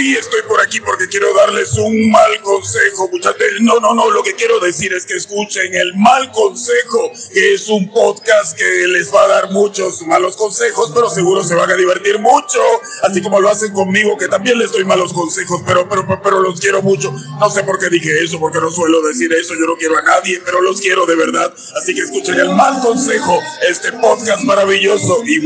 [0.00, 3.38] Uy, estoy por aquí porque quiero darles un mal consejo, muchachos.
[3.60, 7.68] No, no, no, lo que quiero decir es que escuchen el mal consejo, que es
[7.68, 11.74] un podcast que les va a dar muchos malos consejos, pero seguro se van a
[11.74, 12.60] divertir mucho,
[13.02, 16.58] así como lo hacen conmigo, que también les doy malos consejos, pero, pero, pero los
[16.58, 17.12] quiero mucho.
[17.38, 20.02] No sé por qué dije eso, porque no suelo decir eso, yo no quiero a
[20.02, 21.52] nadie, pero los quiero de verdad.
[21.76, 23.38] Así que escuchen el mal consejo,
[23.68, 25.40] este podcast maravilloso y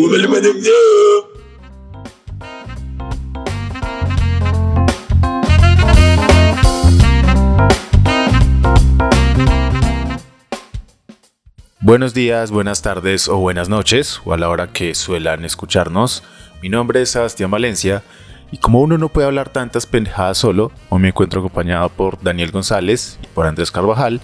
[11.85, 16.23] Buenos días, buenas tardes o buenas noches, o a la hora que suelan escucharnos.
[16.63, 18.03] Mi nombre es Sebastián Valencia
[18.51, 22.53] y como uno no puede hablar tantas pendejadas solo, hoy me encuentro acompañado por Daniel
[22.53, 24.23] González y por Andrés Carvajal.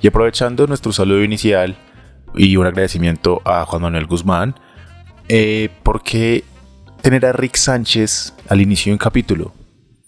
[0.00, 1.76] Y aprovechando nuestro saludo inicial
[2.34, 4.54] y un agradecimiento a Juan Manuel Guzmán,
[5.28, 6.44] eh, ¿por qué
[7.02, 9.52] tener a Rick Sánchez al inicio de un capítulo?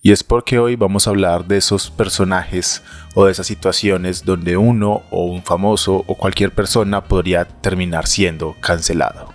[0.06, 2.82] Y es porque hoy vamos a hablar de esos personajes
[3.14, 8.54] o de esas situaciones donde uno o un famoso o cualquier persona podría terminar siendo
[8.60, 9.32] cancelado.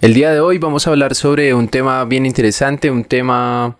[0.00, 3.76] El día de hoy vamos a hablar sobre un tema bien interesante, un tema,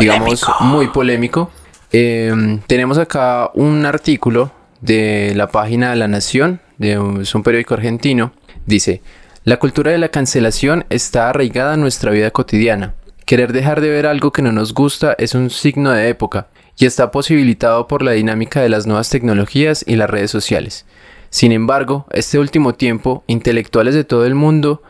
[0.00, 1.50] digamos, muy polémico.
[1.92, 8.32] Em, tenemos acá un artículo de la página de La Nación, de un periódico argentino.
[8.64, 9.02] Dice,
[9.44, 12.94] la cultura de la cancelación está arraigada en nuestra vida cotidiana.
[13.26, 16.86] Querer dejar de ver algo que no nos gusta es un signo de época y
[16.86, 20.86] está posibilitado por la dinámica de las nuevas tecnologías y las redes sociales.
[21.28, 24.82] Sin embargo, este último tiempo, intelectuales de todo el mundo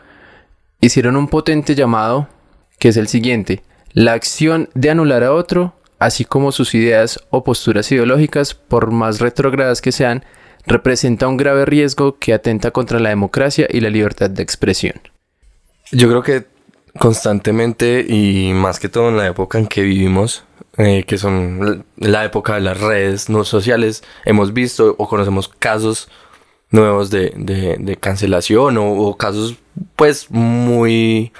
[0.79, 2.29] hicieron un potente llamado,
[2.79, 3.61] que es el siguiente,
[3.91, 9.19] la acción de anular a otro, así como sus ideas o posturas ideológicas, por más
[9.19, 10.23] retrógradas que sean,
[10.67, 15.01] representa un grave riesgo que atenta contra la democracia y la libertad de expresión.
[15.91, 16.45] Yo creo que
[16.97, 20.43] constantemente y más que todo en la época en que vivimos,
[20.77, 26.09] eh, que son la época de las redes no sociales, hemos visto o conocemos casos
[26.71, 29.55] nuevos de, cancelación o, casos
[29.95, 31.31] pues muy...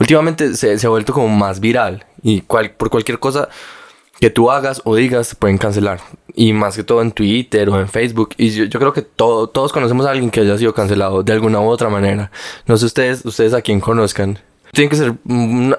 [0.00, 3.48] Últimamente se, ha vuelto como más viral y por cualquier cosa
[4.20, 6.00] que tú hagas o digas pueden cancelar.
[6.34, 8.30] Y más que todo en Twitter o en Facebook.
[8.36, 11.66] Y yo, creo que todos conocemos a alguien que haya sido cancelado de alguna u
[11.66, 12.30] otra manera.
[12.66, 14.38] No sé ustedes, ustedes a quién conozcan.
[14.72, 15.14] Tiene que ser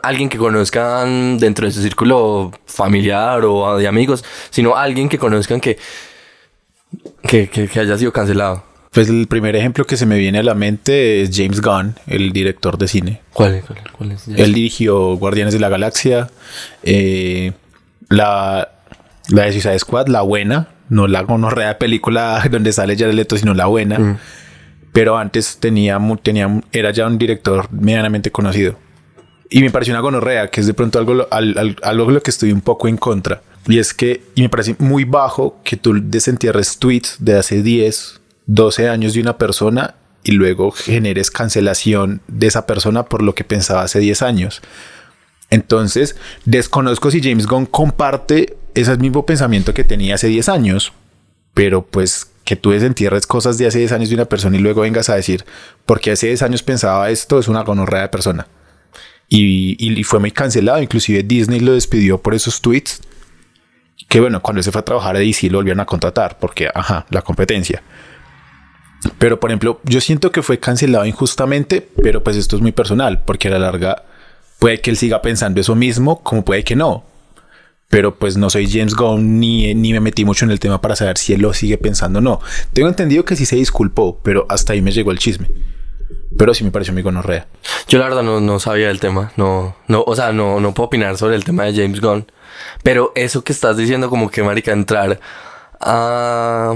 [0.01, 5.59] alguien que conozcan dentro de su círculo familiar o de amigos, sino alguien que conozcan
[5.59, 5.77] que,
[7.27, 8.63] que, que, haya sido cancelado.
[8.91, 12.31] Pues el primer ejemplo que se me viene a la mente es James Gunn, el
[12.31, 13.21] director de cine.
[13.33, 13.61] ¿Cuál,
[13.97, 14.29] cuál, es?
[14.29, 16.29] Él dirigió Guardianes de la Galaxia,
[16.83, 17.51] eh,
[18.09, 18.69] la,
[19.29, 23.53] la de Suicide Squad, la buena, no la gonorrea película donde sale Jared Leto, sino
[23.53, 23.99] la buena.
[23.99, 24.17] Mm.
[24.93, 28.77] Pero antes tenía, tenía, era ya un director medianamente conocido.
[29.49, 32.61] Y me pareció una gonorrea, que es de pronto algo, algo, lo que estoy un
[32.61, 33.41] poco en contra.
[33.67, 38.21] Y es que y me parece muy bajo que tú desentierres tweets de hace 10,
[38.47, 43.43] 12 años de una persona y luego generes cancelación de esa persona por lo que
[43.43, 44.61] pensaba hace 10 años.
[45.55, 50.91] Entonces, desconozco si James Gunn comparte ese mismo pensamiento que tenía hace 10 años,
[51.53, 54.81] pero pues que tú desentierres cosas de hace 10 años de una persona y luego
[54.81, 55.45] vengas a decir,
[55.85, 58.47] porque hace 10 años pensaba esto, es una gonorrea de persona.
[59.29, 62.99] Y, fue muy cancelado, inclusive Disney lo despidió por esos tweets.
[64.09, 67.05] Que bueno, cuando se fue a trabajar a DC lo volvieron a contratar, porque, ajá,
[67.11, 67.81] la competencia.
[69.19, 73.23] Pero por ejemplo, yo siento que fue cancelado injustamente, pero pues esto es muy personal,
[73.23, 74.03] porque a la larga
[74.59, 77.03] Puede que él siga pensando eso mismo, como puede que no.
[77.89, 80.95] Pero pues no soy James Gunn ni, ni me metí mucho en el tema para
[80.95, 82.39] saber si él lo sigue pensando o no.
[82.73, 85.49] Tengo entendido que sí se disculpó, pero hasta ahí me llegó el chisme.
[86.37, 87.47] Pero sí me pareció muy gonorrea.
[87.87, 89.31] Yo la verdad no, no sabía del tema.
[89.37, 92.25] No, no, o sea, no, no puedo opinar sobre el tema de James Gunn.
[92.83, 95.19] Pero eso que estás diciendo, como que marica, entrar
[95.79, 96.73] a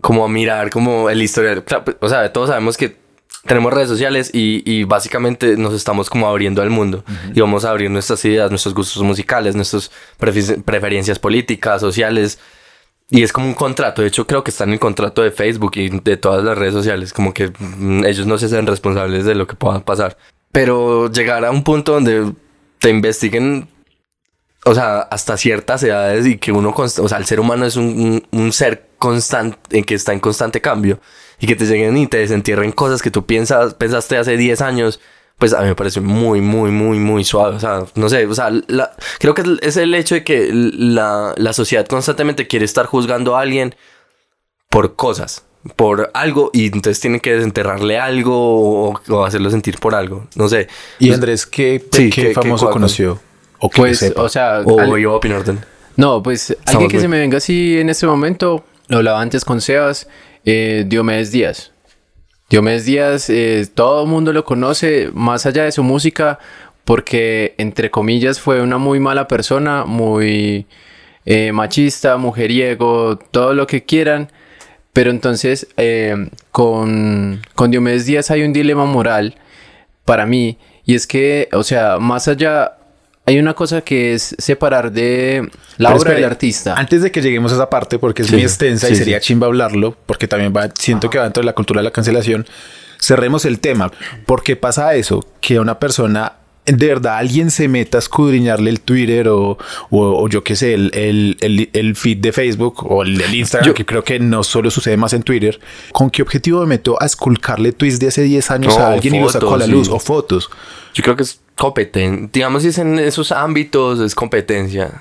[0.00, 1.64] como a mirar como el historial.
[2.00, 3.01] O sea, todos sabemos que
[3.44, 7.04] tenemos redes sociales y, básicamente nos estamos como abriendo al mundo
[7.34, 12.38] y vamos a abrir nuestras ideas, nuestros gustos musicales, nuestras preferencias políticas, sociales.
[13.10, 15.72] Y es como un contrato, de hecho creo que está en el contrato de Facebook
[15.74, 19.34] y de todas las redes sociales, como que mm, ellos no se hacen responsables de
[19.34, 20.16] lo que pueda pasar.
[20.50, 22.32] Pero llegar a un punto donde
[22.78, 23.68] te investiguen,
[24.64, 28.24] o sea, hasta ciertas edades y que uno, o sea, el ser humano es un,
[28.30, 30.98] un ser constante, en que está en constante cambio
[31.42, 35.00] y que te lleguen y te desentierren cosas que tú piensas, pensaste hace 10 años,
[35.38, 37.56] pues a mí me parece muy, muy, muy, muy suave.
[37.56, 38.48] O sea, no sé, o sea,
[39.18, 43.40] creo que es el hecho de que la, la sociedad constantemente quiere estar juzgando a
[43.40, 43.74] alguien
[44.68, 45.44] por cosas.
[45.74, 50.28] por algo y entonces tienen que desenterrarle algo o, hacerlo sentir por algo.
[50.36, 50.68] No sé.
[51.00, 53.18] ¿Y pues, Andrés qué, qué, famoso conoció?
[53.58, 54.60] O pues, o sea...
[54.64, 55.42] O yo opinar
[55.96, 59.60] No, pues alguien que se me venga así en este momento, lo hablaba antes con
[59.60, 60.06] Sebas,
[60.44, 61.72] eh, Diomedes Díaz.
[62.50, 66.38] Diomedes Díaz, eh, todo el mundo lo conoce, más allá de su música,
[66.84, 70.66] porque, entre comillas, fue una muy mala persona, muy
[71.24, 74.30] eh, machista, mujeriego, todo lo que quieran.
[74.92, 79.36] Pero entonces, eh, con, con Diomedes Díaz hay un dilema moral
[80.04, 82.76] para mí, y es que, o sea, más allá,
[83.24, 86.74] hay una cosa que es separar de la obra del artista.
[86.74, 89.96] Antes de que lleguemos a esa parte, porque es muy extensa y sería chimba hablarlo,
[90.06, 92.46] porque también va, siento que va dentro de la cultura de la cancelación,
[93.00, 93.92] cerremos el tema.
[94.26, 95.24] ¿Por qué pasa eso?
[95.40, 96.34] Que una persona
[96.64, 99.58] de verdad alguien se meta a escudriñarle el Twitter o,
[99.90, 103.84] o, yo qué sé, el, el, el, feed de Facebook o el del Instagram, que
[103.84, 105.58] creo que no solo sucede más en Twitter,
[105.92, 109.20] ¿con qué objetivo me meto a esculcarle tweets de hace 10 años a alguien y
[109.20, 110.50] lo saco a la luz o fotos?
[110.94, 112.28] Yo creo que es competencia.
[112.32, 115.00] Digamos, si es en esos ámbitos, es competencia.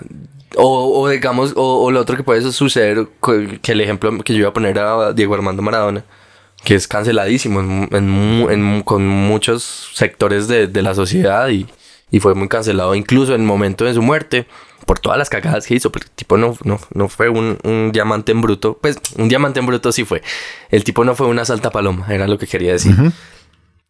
[0.56, 3.08] O, o digamos, o, o, lo otro que puede suceder,
[3.64, 6.04] que el ejemplo que yo iba a poner a Diego Armando Maradona
[6.64, 7.60] que es canceladísimo
[7.92, 11.68] en, con muchos sectores de, la sociedad y,
[12.20, 14.46] fue muy cancelado incluso en el momento de su muerte
[14.86, 18.32] por todas las cagadas que hizo, pero el tipo no, no, no fue un, diamante
[18.34, 20.22] en bruto, pues un diamante en bruto sí fue,
[20.70, 22.96] el tipo no fue una salta paloma, era lo que quería decir.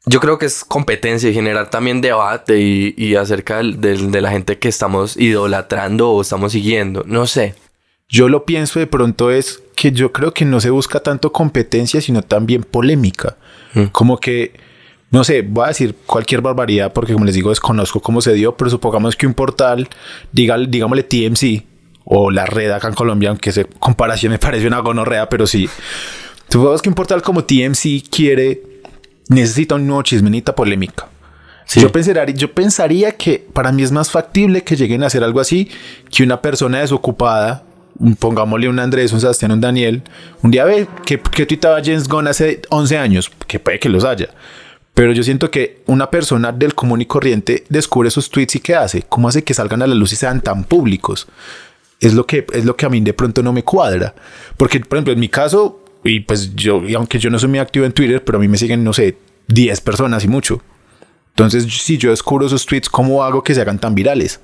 [0.06, 4.68] Yo creo que es competencia y generar también debate y, acerca de la gente que
[4.68, 7.53] estamos idolatrando o estamos siguiendo, no sé.
[8.09, 12.01] Yo lo pienso de pronto es que yo creo que no se busca tanto competencia,
[12.01, 13.38] sino también polémica.
[13.74, 13.86] Mm.
[13.86, 14.53] Como que,
[15.12, 18.57] no sé, voy a decir cualquier barbaridad porque como les digo, desconozco cómo se dio,
[18.57, 19.88] pero supongamos que un portal,
[20.31, 21.63] diga, digámosle TMC
[22.04, 25.69] o la red acá en Colombia, aunque esa comparación me parece una gonorrea, pero sí.
[26.50, 28.62] Supongamos que un portal como TMC quiere,
[29.31, 31.07] necesita un nuevo chismenita polémica.
[31.75, 35.39] Yo, pensaría, yo pensaría que para mí es más factible que lleguen a hacer algo
[35.39, 35.69] así
[36.10, 37.63] que una persona desocupada
[38.19, 40.01] pongámosle un Andrés, un Sebastián, un Daniel,
[40.42, 44.04] un día ve que, que tuitaba James Gunn hace 11 años, que puede que los
[44.04, 44.30] haya.
[44.94, 48.75] Pero yo siento que una persona del común y corriente descubre sus tweets y qué
[48.75, 51.28] hace, cómo hace que salgan a la luz y sean tan públicos.
[52.00, 54.13] Es lo que, es lo que a mí de pronto no me cuadra.
[54.57, 57.59] Porque, por ejemplo, en mi caso, y pues yo, y aunque yo no soy muy
[57.59, 59.18] activo en Twitter, pero a mí me siguen, no sé,
[59.48, 60.62] 10 personas y mucho.
[61.30, 64.42] Entonces, si yo descubro esos tweets, ¿cómo hago que se hagan tan virales?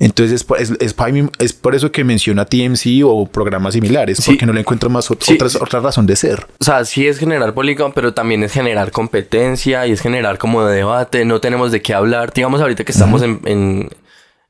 [0.00, 0.94] Entonces es, es,
[1.38, 5.80] es, por eso que menciona TMC o programas similares, porque no le encuentro más otra
[5.80, 6.46] razón de ser.
[6.58, 10.64] O sea, sí es generar polígono, pero también es generar competencia y es generar como
[10.64, 11.24] debate.
[11.24, 12.32] No tenemos de qué hablar.
[12.34, 13.88] Digamos ahorita que estamos en,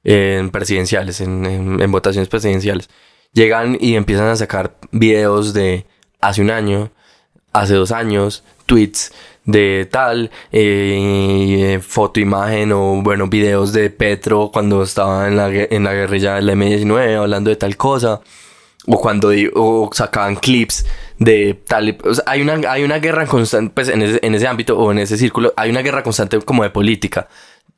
[0.03, 2.88] en, presidenciales, en, en votaciones presidenciales.
[3.35, 5.85] Llegan y empiezan a sacar videos de
[6.29, 6.91] hace un año,
[7.53, 9.12] hace dos años, tweets
[9.44, 15.85] de tal, eh, foto, imagen o bueno, videos de Petro cuando estaba en la, en
[15.85, 18.21] la guerrilla del M19 hablando de tal cosa.
[18.87, 20.85] O cuando o sacaban clips
[21.19, 21.97] de tal...
[22.27, 25.17] hay, una, hay una guerra constante, pues en ese, en ese ámbito o en ese
[25.17, 27.29] círculo, hay una guerra constante como de política.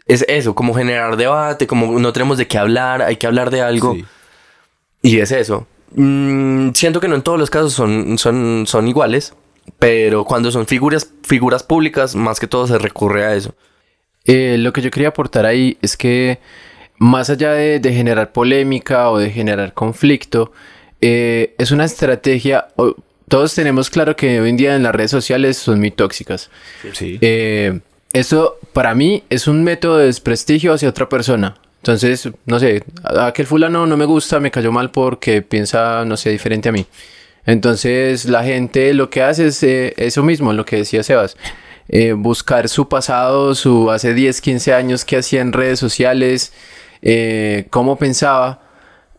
[0.06, 3.60] Es eso, como generar debate, como no tenemos de qué hablar, hay que hablar de
[3.60, 3.96] algo.
[5.00, 5.68] Y es eso.
[5.96, 9.34] Mm, siento que no en todos los casos son, son, son iguales,
[9.78, 13.54] pero cuando son figuras, figuras públicas, más que todo se recurre a eso.
[14.24, 16.38] Eh, lo que yo quería aportar ahí es que
[16.98, 20.52] más allá de, generar polémica o de generar conflicto,
[21.00, 22.68] eh, es una estrategia,
[23.28, 26.50] todos tenemos claro que hoy en día en las redes sociales son muy tóxicas.
[26.92, 27.18] Sí.
[27.20, 27.80] Eh,
[28.12, 31.56] eso para mí es un método de desprestigio hacia otra persona.
[31.86, 36.30] Entonces, no sé, aquel fulano no me gusta, me cayó mal porque piensa, no sé,
[36.30, 36.84] diferente a mí.
[37.44, 41.36] Entonces la gente lo que hace es eh, eso mismo, lo que decía Sebas.
[41.88, 46.52] Eh, buscar su pasado, su hace 10, 15 años que hacía en redes sociales,
[47.02, 48.62] eh, cómo pensaba,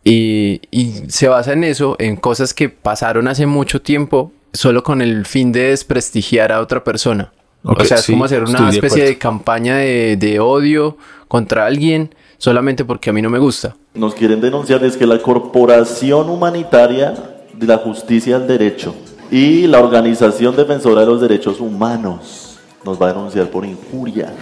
[0.04, 0.60] y,
[1.08, 5.54] se basa en eso, en cosas que pasaron hace mucho tiempo, solo con el fin
[5.54, 7.32] de desprestigiar a otra persona.
[7.64, 10.98] o sea, es como hacer una especie de, campaña de, de odio
[11.30, 13.76] contra alguien solamente porque a mí no me gusta.
[13.94, 17.14] Nos quieren denunciar es que la corporación humanitaria
[17.54, 18.96] de la justicia al derecho
[19.32, 24.34] y la Organización Defensora de los Derechos Humanos nos va a denunciar por injuria.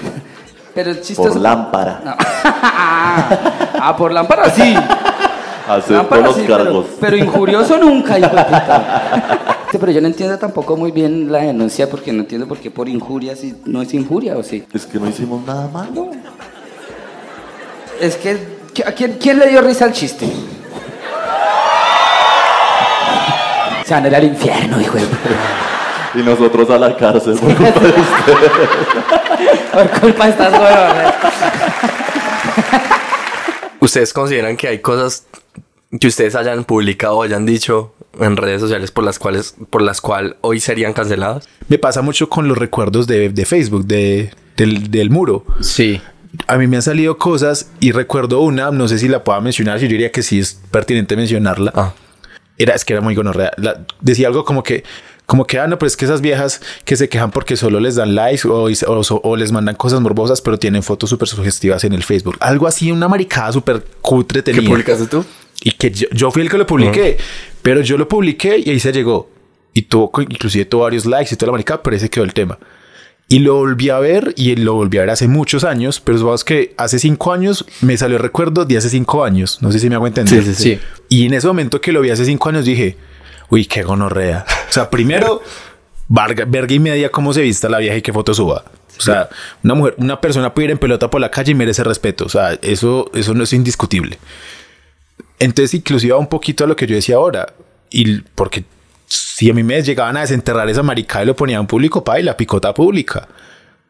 [0.73, 2.01] Pero Por lámpara.
[2.43, 4.75] ah, por lámpara sí.
[5.67, 6.85] Acepto los cargos.
[6.99, 8.17] Pero, injurioso nunca,
[9.71, 12.87] pero yo no entiendo tampoco muy bien la denuncia porque no entiendo por qué por
[12.87, 14.63] injuria si no es injuria o sí.
[14.73, 16.11] Es que no hicimos nada malo.
[17.99, 18.37] Es que,
[18.85, 20.27] ¿a quién, quién le dio risa al chiste?
[23.85, 25.03] Se van a ir al infierno, hijo de
[26.15, 28.33] Y nosotros a la cárcel por culpa de usted.
[29.71, 31.13] Por culpa de estas huevonas.
[33.79, 35.25] ¿Ustedes consideran que hay cosas
[35.99, 40.01] que ustedes hayan publicado o hayan dicho en redes sociales por las cuales, por las
[40.01, 41.47] cuales hoy serían canceladas?
[41.67, 45.45] Me pasa mucho con los recuerdos de, de Facebook, de, del, del muro.
[45.61, 46.01] Sí.
[46.47, 49.79] A mí me han salido cosas y recuerdo una, no sé si la pueda mencionar,
[49.79, 51.71] yo diría que sí es pertinente mencionarla.
[51.75, 51.93] Ah.
[52.57, 53.51] Era, es que era muy gonorrea.
[53.57, 54.83] La- decía algo como que,
[55.25, 57.95] como que, ah, no, pero es que esas viejas que se quejan porque solo les
[57.95, 61.93] dan likes o, o- o les mandan cosas morbosas, pero tienen fotos súper sugestivas en
[61.93, 62.37] el Facebook.
[62.39, 64.69] Algo así, una maricada súper cutre ¿Qué tenía.
[64.69, 65.25] publicaste tú?
[65.61, 67.17] Y que yo, yo fui el que lo publiqué,
[67.61, 69.29] pero yo lo publiqué y ahí se llegó.
[69.73, 72.57] Y tuvo, inclusive tuvo varios likes y toda la maricada, pero ese quedó el tema.
[73.27, 76.43] Y lo volví a ver y lo volví a ver hace muchos años, pero es
[76.43, 79.61] que hace cinco años me salió el recuerdo de hace cinco años.
[79.63, 80.43] No sé si me hago entender.
[80.43, 80.79] Sí, sí, sí.
[81.09, 82.97] Y en ese momento que lo vi hace cinco años dije,
[83.49, 84.45] uy, qué gonorrea.
[84.69, 85.41] O sea, primero,
[86.07, 88.63] varga- verga y media cómo se vista la vieja y qué foto suba.
[88.97, 89.27] O sea,
[89.63, 92.25] una mujer, una persona puede ir en pelota por la calle y merece respeto.
[92.25, 94.19] O sea, eso, eso no es indiscutible.
[95.39, 97.53] Entonces, inclusive va un poquito a lo que yo decía ahora.
[97.89, 98.65] Y porque
[99.07, 102.19] si a mí me llegaban a desenterrar esa maricada y lo ponían en público, pa,
[102.19, 103.27] y la picota pública.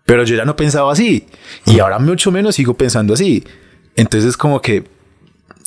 [0.05, 1.27] Pero yo ya no pensaba así.
[1.65, 3.43] Y ahora mucho menos sigo pensando así.
[3.95, 4.83] Entonces, como que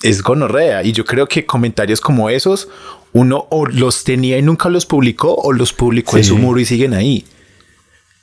[0.03, 0.85] es gonorrea.
[0.85, 2.69] Y yo creo que comentarios como esos,
[3.13, 6.65] uno o los tenía y nunca los publicó, o los publicó en su muro y
[6.65, 7.25] siguen ahí.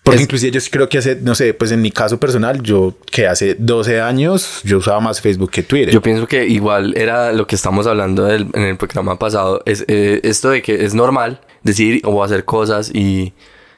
[0.05, 2.93] Porque Es- inclusive yo creo que hace, no sé, pues en mi caso personal, yo
[3.11, 5.93] que hace 12 años, yo usaba más Facebook que Twitter.
[5.93, 9.61] Yo pienso que igual era lo que estamos hablando del- en el programa pasado.
[9.65, 13.33] Es eh, esto de que es normal decir o hacer cosas y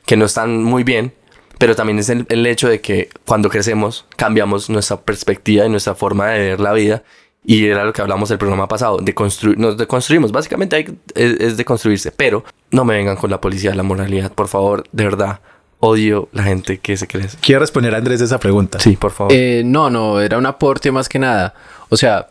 [0.05, 1.13] que no están muy bien.
[1.59, 5.95] Pero también es el, el hecho de que cuando crecemos cambiamos nuestra perspectiva y nuestra
[5.95, 7.03] forma de ver la vida.
[7.45, 10.33] Y era lo que hablamos el programa pasado, de construir, nos deconstruimos.
[10.33, 12.11] Básicamente hay- es, es de construirse.
[12.11, 15.39] Pero no me vengan con la policía de la moralidad, por favor, de verdad.
[15.79, 17.27] Odio la gente que se cree.
[17.41, 18.79] Quiero responder a Andrés esa pregunta.
[18.79, 19.31] Sí, por favor.
[19.31, 21.53] Eh, no, no, era un aporte más que nada.
[21.89, 22.29] O sea,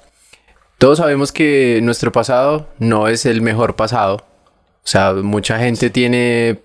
[0.78, 4.16] todos sabemos que nuestro pasado no es el mejor pasado.
[4.16, 6.60] O sea, mucha gente tiene,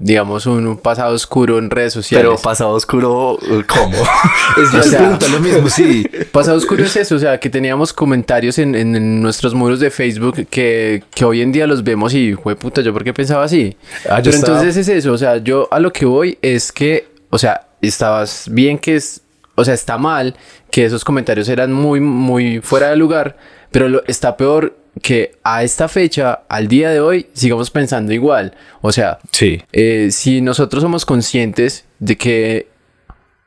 [0.00, 2.26] digamos, un, un pasado oscuro en redes sociales.
[2.28, 3.96] pero pasado oscuro, ¿cómo?
[4.56, 6.04] Es- o sea, lo mismo, sí.
[6.32, 9.90] Pasado oscuro es eso, o sea, que teníamos comentarios en, en- en nuestros muros de
[9.90, 13.44] Facebook que, que hoy en día los vemos y, fue puta, ¿yo por qué pensaba
[13.44, 13.76] así?
[14.08, 17.08] Ah, Pero estaba- entonces es eso, o sea, yo a lo que voy es que,
[17.30, 19.20] o sea, estabas bien que es,
[19.54, 20.34] o sea, está mal
[20.70, 23.36] que esos comentarios eran muy, muy fuera de lugar,
[23.70, 28.54] pero lo, está peor que a esta fecha, al día de hoy, sigamos pensando igual.
[28.80, 29.62] O sea, Sí.
[29.72, 32.68] eh, si nosotros somos conscientes de que,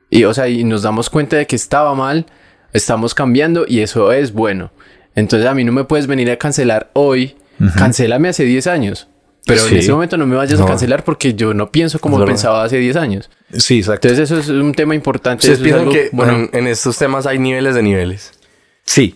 [0.09, 2.25] y, o sea, y nos damos cuenta de que estaba mal,
[2.73, 4.71] estamos cambiando y eso es bueno.
[5.15, 7.35] Entonces a mí no me puedes venir a cancelar hoy,
[7.77, 9.07] cancélame hace 10 años.
[9.45, 10.65] Pero en ese momento no me vayas No.
[10.65, 12.33] a cancelar porque yo no pienso como Es verdad.
[12.33, 13.29] pensaba hace 10 años.
[13.57, 14.07] Sí, exacto.
[14.07, 15.41] Entonces eso es un tema importante.
[15.41, 18.31] ¿Ustedes es piensan algo- que bueno, en, en estos temas hay niveles de niveles?
[18.83, 19.15] sí.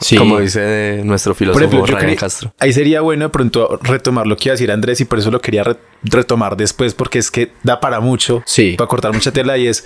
[0.00, 0.16] Sí.
[0.16, 2.54] Como dice nuestro filósofo ejemplo, Ryan quería- Castro.
[2.58, 5.30] ahí sería bueno de pronto retomar lo que iba a decir Andrés y por eso
[5.30, 8.74] lo quería re- retomar después porque es que da para mucho, Sí.
[8.76, 9.84] para cortar mucha tela y es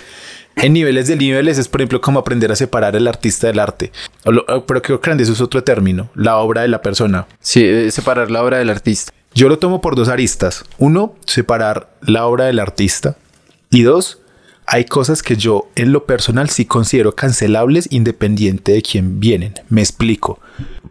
[0.57, 3.93] en niveles de niveles es por ejemplo como aprender a separar el artista del arte.
[4.25, 7.27] O lo- o- pero creo que Andrés es otro término, la obra de la persona.
[7.41, 9.12] Sí, eh, separar la obra del artista.
[9.35, 10.65] Yo lo tomo por dos aristas.
[10.79, 13.17] Uno, separar la obra del artista.
[13.71, 14.21] Y dos,
[14.71, 19.55] hay cosas que yo en lo personal sí considero cancelables independiente de quién vienen.
[19.71, 20.41] Me explico.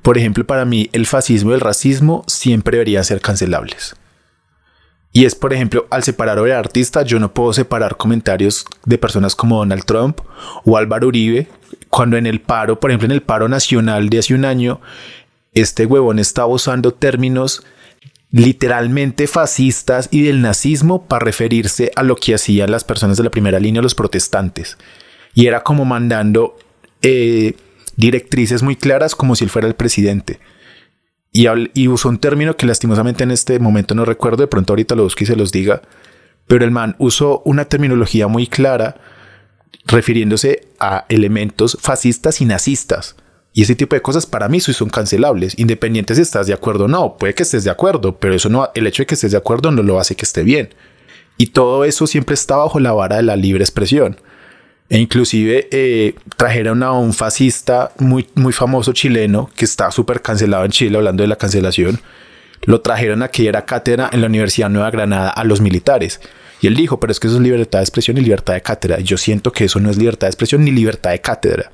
[0.01, 3.95] Por ejemplo, para mí el fascismo y el racismo siempre deberían ser cancelables.
[5.13, 9.35] Y es, por ejemplo, al separar obra artista, yo no puedo separar comentarios de personas
[9.35, 10.21] como Donald Trump
[10.65, 11.47] o Álvaro Uribe,
[11.89, 14.81] cuando en el paro, por ejemplo, en el paro nacional de hace un año,
[15.53, 17.63] este huevón estaba usando términos
[18.31, 23.31] literalmente fascistas y del nazismo para referirse a lo que hacían las personas de la
[23.31, 24.77] primera línea, los protestantes.
[25.33, 26.57] Y era como mandando
[27.01, 27.53] eh,
[27.95, 30.39] directrices muy claras como si él fuera el presidente.
[31.31, 34.95] Y, y usó un término que lastimosamente en este momento no recuerdo, de pronto ahorita
[34.95, 35.81] lo busque y se los diga,
[36.47, 38.95] pero el man usó una terminología muy clara
[39.85, 43.15] refiriéndose a elementos fascistas y nazistas.
[43.57, 46.87] Y ese tipo de cosas para mí son cancelables, independiente si estás de acuerdo o
[46.87, 47.17] no.
[47.17, 49.71] Puede que estés de acuerdo, pero eso no, el hecho de que estés de acuerdo
[49.71, 50.69] no lo hace que esté bien.
[51.37, 54.21] Y todo eso siempre está bajo la vara de la libre expresión.
[54.89, 60.63] E inclusive eh, trajeron a un fascista muy, muy famoso chileno que está súper cancelado
[60.63, 61.99] en Chile, hablando de la cancelación.
[62.61, 66.21] Lo trajeron a que diera cátedra en la Universidad Nueva Granada a los militares.
[66.61, 68.99] Y él dijo, pero es que eso es libertad de expresión y libertad de cátedra.
[68.99, 71.71] Y yo siento que eso no es libertad de expresión ni libertad de cátedra.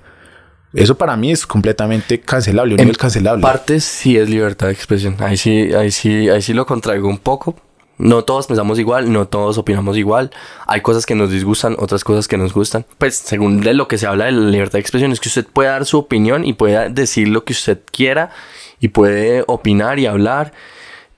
[0.73, 3.41] Eso para mí es completamente cancelable, un En nivel cancelable.
[3.41, 5.15] parte sí es libertad de expresión.
[5.19, 7.55] Ahí sí, ahí sí, ahí sí lo contraigo un poco.
[7.99, 10.31] No todos pensamos igual, no todos opinamos igual.
[10.65, 12.85] Hay cosas que nos disgustan, otras cosas que nos gustan.
[12.97, 15.45] Pues según de lo que se habla de la libertad de expresión es que usted
[15.45, 18.31] puede dar su opinión y puede decir lo que usted quiera
[18.79, 20.53] y puede opinar y hablar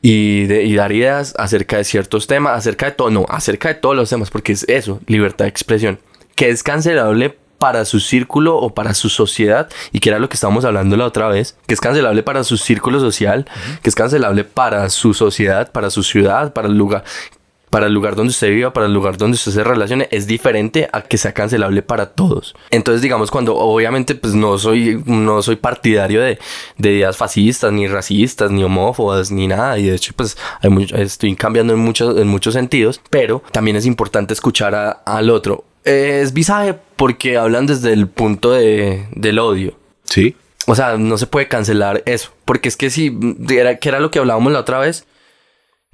[0.01, 3.75] y, de- y dar ideas acerca de ciertos temas, acerca de todo, no, acerca de
[3.75, 5.97] todos los temas, porque es eso, libertad de expresión,
[6.35, 10.35] que es cancelable para su círculo o para su sociedad, y que era lo que
[10.35, 13.45] estábamos hablando la otra vez, que es cancelable para su círculo social,
[13.81, 17.03] que es cancelable para su sociedad, para su ciudad, para el lugar,
[17.69, 20.87] para el lugar donde usted viva, para el lugar donde usted se relacione, es diferente
[20.93, 22.55] a que sea cancelable para todos.
[22.71, 26.39] Entonces, digamos, cuando obviamente pues no soy, no soy partidario de,
[26.77, 30.95] de ideas fascistas, ni racistas, ni homófobas, ni nada, y de hecho pues hay mucho-
[30.95, 35.65] estoy cambiando en muchos, en muchos sentidos, pero también es importante escuchar a- al otro.
[35.85, 39.77] Es visaje porque hablan desde el punto de, del odio.
[40.03, 40.35] Sí.
[40.67, 42.31] O sea, no se puede cancelar eso.
[42.43, 43.17] Porque es que si,
[43.49, 45.05] era, que era lo que hablábamos la otra vez,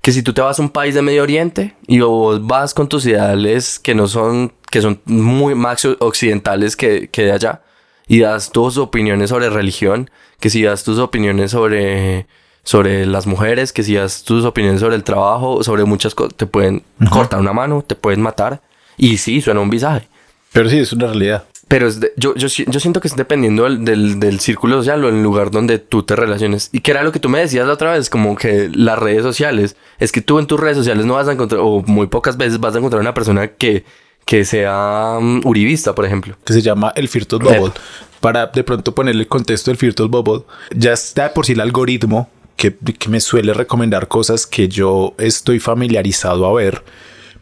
[0.02, 2.90] que si tú te vas a un país de Medio Oriente y vos vas con
[2.90, 7.62] tus ideales que no son, que son muy más occidentales que, que de allá,
[8.08, 12.28] y das tus opiniones sobre religión, que si das tus opiniones sobre,
[12.64, 16.46] sobre las mujeres, que si das tus opiniones sobre el trabajo, sobre muchas cosas, te
[16.46, 18.62] pueden cortar una mano, te pueden matar.
[18.98, 20.08] Y sí, suena un visaje.
[20.54, 21.46] Pero sí, es una realidad.
[21.68, 25.04] Pero es de- yo, yo, yo siento que es dependiendo del, del, del círculo social
[25.06, 26.70] o el lugar donde tú te relaciones.
[26.74, 29.24] Y que era lo que tú me decías la otra vez, como que las redes
[29.24, 32.36] sociales, es que tú en tus redes sociales no vas a encontrar, o muy pocas
[32.36, 33.86] veces vas a encontrar una persona que,
[34.26, 36.36] que sea mm, uribista, por ejemplo.
[36.44, 37.72] que se llama el Virtual Bubble.
[38.20, 40.44] Para de pronto ponerle el contexto del Virtual Bubble,
[40.76, 45.60] ya está por sí el algoritmo que, que me suele recomendar cosas que yo estoy
[45.60, 46.84] familiarizado a ver.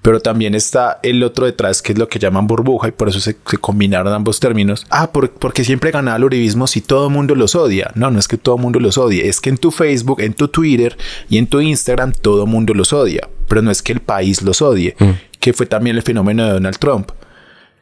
[0.01, 3.20] Pero también está el otro detrás, que es lo que llaman burbuja, y por eso
[3.20, 4.86] se, se combinaron ambos términos.
[4.89, 7.91] Ah, por- porque siempre ganaba el uribismo si todo el mundo los odia.
[7.96, 10.34] No, no es que todo el mundo los odie, es que en tu Facebook, en
[10.34, 10.98] tu Twitter
[11.29, 13.27] y en tu Instagram todo el mundo los odia.
[13.50, 14.96] Pero no es que el país los odie,
[15.39, 17.12] que fue también el fenómeno de Donald Trump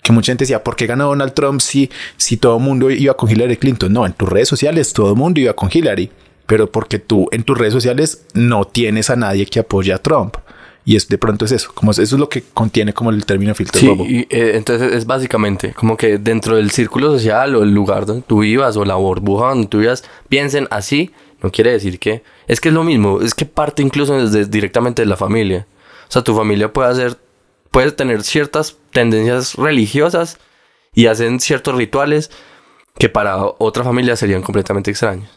[0.03, 3.13] que mucha gente decía, ¿por qué ganó Donald Trump si, si todo el mundo iba
[3.15, 3.91] con Hillary Clinton?
[3.91, 6.09] No, en tus redes sociales todo el mundo iba con Hillary,
[6.45, 10.35] pero porque tú en tus redes sociales no tienes a nadie que apoye a Trump.
[10.89, 13.25] Y es, de pronto es eso, como es- eso es lo que contiene como el
[13.25, 14.05] término filtro Sí, bobo.
[14.05, 18.23] y, eh, entonces es básicamente como que dentro del círculo social o el lugar donde
[18.25, 21.11] tú vivas o la burbuja donde tú vivas, piensen así,
[21.43, 22.23] no quiere decir que...
[22.47, 25.67] Es que es lo mismo, es que parte incluso desde directamente de la familia.
[26.07, 27.17] O sea, tu familia puede hacer,
[27.69, 30.37] puede tener ciertas tendencias religiosas
[30.95, 32.31] y hacen ciertos rituales
[32.97, 35.29] que para otra familia serían completamente extraños.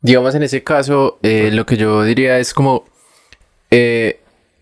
[0.00, 2.84] Digamos, en ese caso, eh, lo que yo diría es como,
[3.70, 4.20] eh,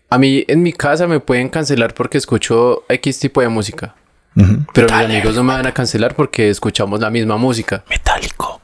[0.09, 3.95] a mí en mi casa me pueden cancelar porque escucho X tipo de música.
[4.73, 7.83] Pero mis amigos no me van a cancelar porque escuchamos la misma música.
[7.89, 8.61] Metálico.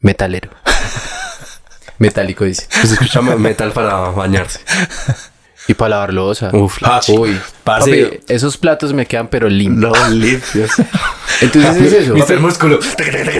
[0.00, 0.50] Metalero.
[1.98, 2.66] Metálico dice.
[2.70, 4.60] Pues escucha metal para bañarse.
[5.68, 6.48] Y para lavar losa.
[6.52, 7.38] Uf, la Uy.
[7.62, 8.04] parce.
[8.04, 9.92] Papi, esos platos me quedan pero limpios.
[9.92, 10.70] No, limpios.
[11.40, 12.14] Entonces es eso.
[12.16, 12.40] Mr.
[12.40, 12.78] Músculo.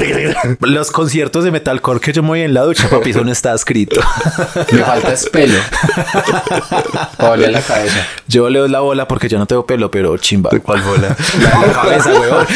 [0.61, 3.55] Los conciertos de metalcore que yo me voy en la ducha, papi, eso no está
[3.55, 4.01] escrito.
[4.73, 5.59] Me falta es pelo.
[7.19, 8.07] Oler la cabeza.
[8.29, 10.51] Yo leo la bola porque yo no tengo pelo, pero chimba.
[10.63, 11.17] ¿Cuál bola?
[11.41, 12.47] La, la cabeza, weón.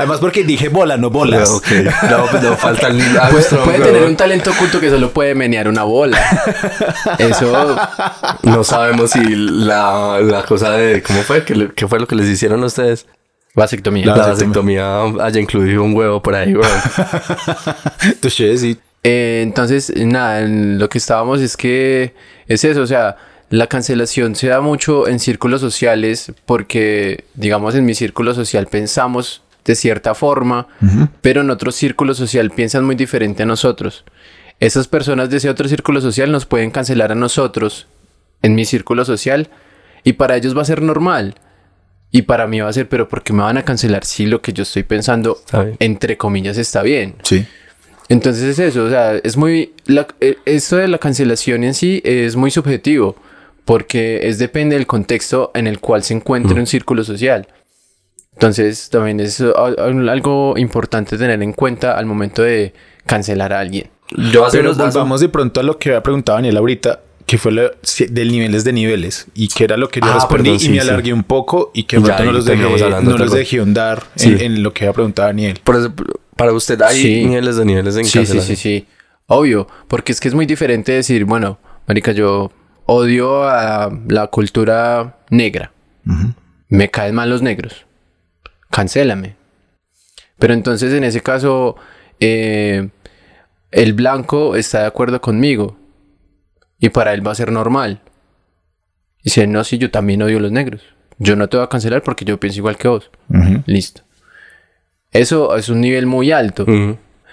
[0.00, 1.48] Además porque dije bola, no bolas.
[1.50, 1.66] Ok.
[2.10, 3.92] No, pues no falta el Puede, Armstrong, puede weón.
[3.92, 6.18] tener un talento oculto que solo puede menear una bola.
[7.18, 7.76] Eso
[8.42, 11.02] No sabemos si la, la cosa de...
[11.02, 11.44] ¿Cómo fue?
[11.44, 13.06] ¿Qué, le- qué fue lo que les hicieron a ustedes?
[13.54, 14.06] vasectomía.
[14.06, 16.66] La, La vasectomía haya incluido un huevo por ahí, weón.
[18.02, 18.78] Entonces, sí.
[19.02, 22.14] Eh, entonces, nada, en lo que estábamos es que
[22.46, 23.16] es eso, o sea,
[23.48, 29.42] la cancelación se da mucho en círculos sociales porque, digamos, en mi círculo social pensamos
[29.64, 30.66] de cierta forma,
[31.20, 34.04] pero en otro círculo social piensan muy diferente a nosotros.
[34.58, 37.86] Esas personas de ese otro círculo social nos pueden cancelar a nosotros
[38.42, 39.48] en mi círculo social
[40.04, 41.34] y para ellos va a ser normal.
[42.12, 44.42] Y para mí va a ser, pero ¿por qué me van a cancelar si lo
[44.42, 45.38] que yo estoy pensando,
[45.78, 47.14] entre comillas, está bien?
[47.22, 47.46] Sí.
[48.08, 49.72] Entonces es eso, o sea, es muy...
[49.86, 53.14] La, eh, esto de la cancelación en sí es muy subjetivo,
[53.64, 57.46] porque es depende del contexto en el cual se encuentre un círculo social.
[58.34, 62.72] Entonces también es uh, al- algo importante tener en cuenta al momento de
[63.06, 63.88] cancelar a alguien.
[64.32, 67.52] Yo hace Pero volvamos de pronto a lo que había preguntado Daniel ahorita, que fue
[67.52, 67.70] lo
[68.08, 70.68] del niveles de niveles, y que era lo que yo Ah, respondí perdón, y sí,
[70.70, 70.88] me sí.
[70.88, 73.58] alargué un poco y que de ya pronto no los dejé, no los dejé
[74.16, 74.28] Sí.
[74.32, 75.60] en, en lo que había preguntado Daniel.
[75.62, 75.92] Por eso,
[76.36, 77.24] para usted hay Sí.
[77.26, 78.86] niveles de niveles en Sí, sí, sí, sí.
[79.26, 82.50] Obvio, porque es que es muy diferente decir, bueno, marica, yo
[82.86, 85.72] odio a la cultura negra.
[86.68, 87.86] Me caen mal los negros.
[88.70, 89.36] Cancélame.
[90.38, 91.76] Pero entonces en ese caso,
[92.18, 92.88] eh,
[93.70, 95.76] el blanco está de acuerdo conmigo
[96.78, 98.00] y para él va a ser normal.
[99.20, 100.82] Y dice, no, sí, yo también odio a los negros.
[101.18, 103.10] Yo no te voy a cancelar porque yo pienso igual que vos.
[103.66, 104.02] Listo.
[105.12, 106.64] Eso es un nivel muy alto.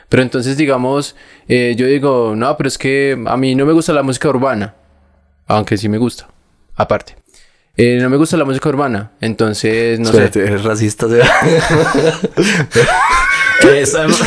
[0.09, 1.15] Pero entonces, digamos,
[1.47, 4.75] eh, yo digo, no, pero es que a mí no me gusta la música urbana.
[5.47, 6.27] Aunque sí me gusta.
[6.75, 7.15] Aparte.
[7.77, 9.11] Eh, no me gusta la música urbana.
[9.21, 11.05] Entonces, no Espérate, ¿Eres racista?
[13.69, 14.21] Eh, sabemos-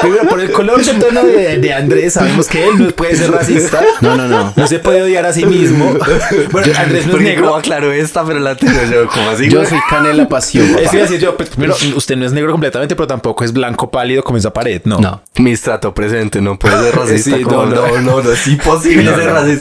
[0.00, 3.30] Primero, por el color de tono de, de Andrés, sabemos que él no puede ser
[3.32, 3.80] racista.
[4.00, 4.52] No, no, no.
[4.54, 5.96] No se puede odiar a sí mismo.
[6.52, 7.44] Bueno, Andrés no es negro.
[7.46, 9.48] como aclaró esta, pero la tengo yo como así.
[9.48, 10.68] Yo soy canela pasión.
[10.68, 10.82] papá.
[10.82, 14.22] Es decir yo, pues, primero, usted no es negro completamente, pero tampoco es blanco pálido
[14.22, 14.98] como esa pared, no.
[15.00, 15.20] No.
[15.36, 17.36] Mi estrato presente no puede ser racista.
[17.36, 18.00] Sí, no, no, no.
[18.00, 19.60] no, no, es imposible No, ser no.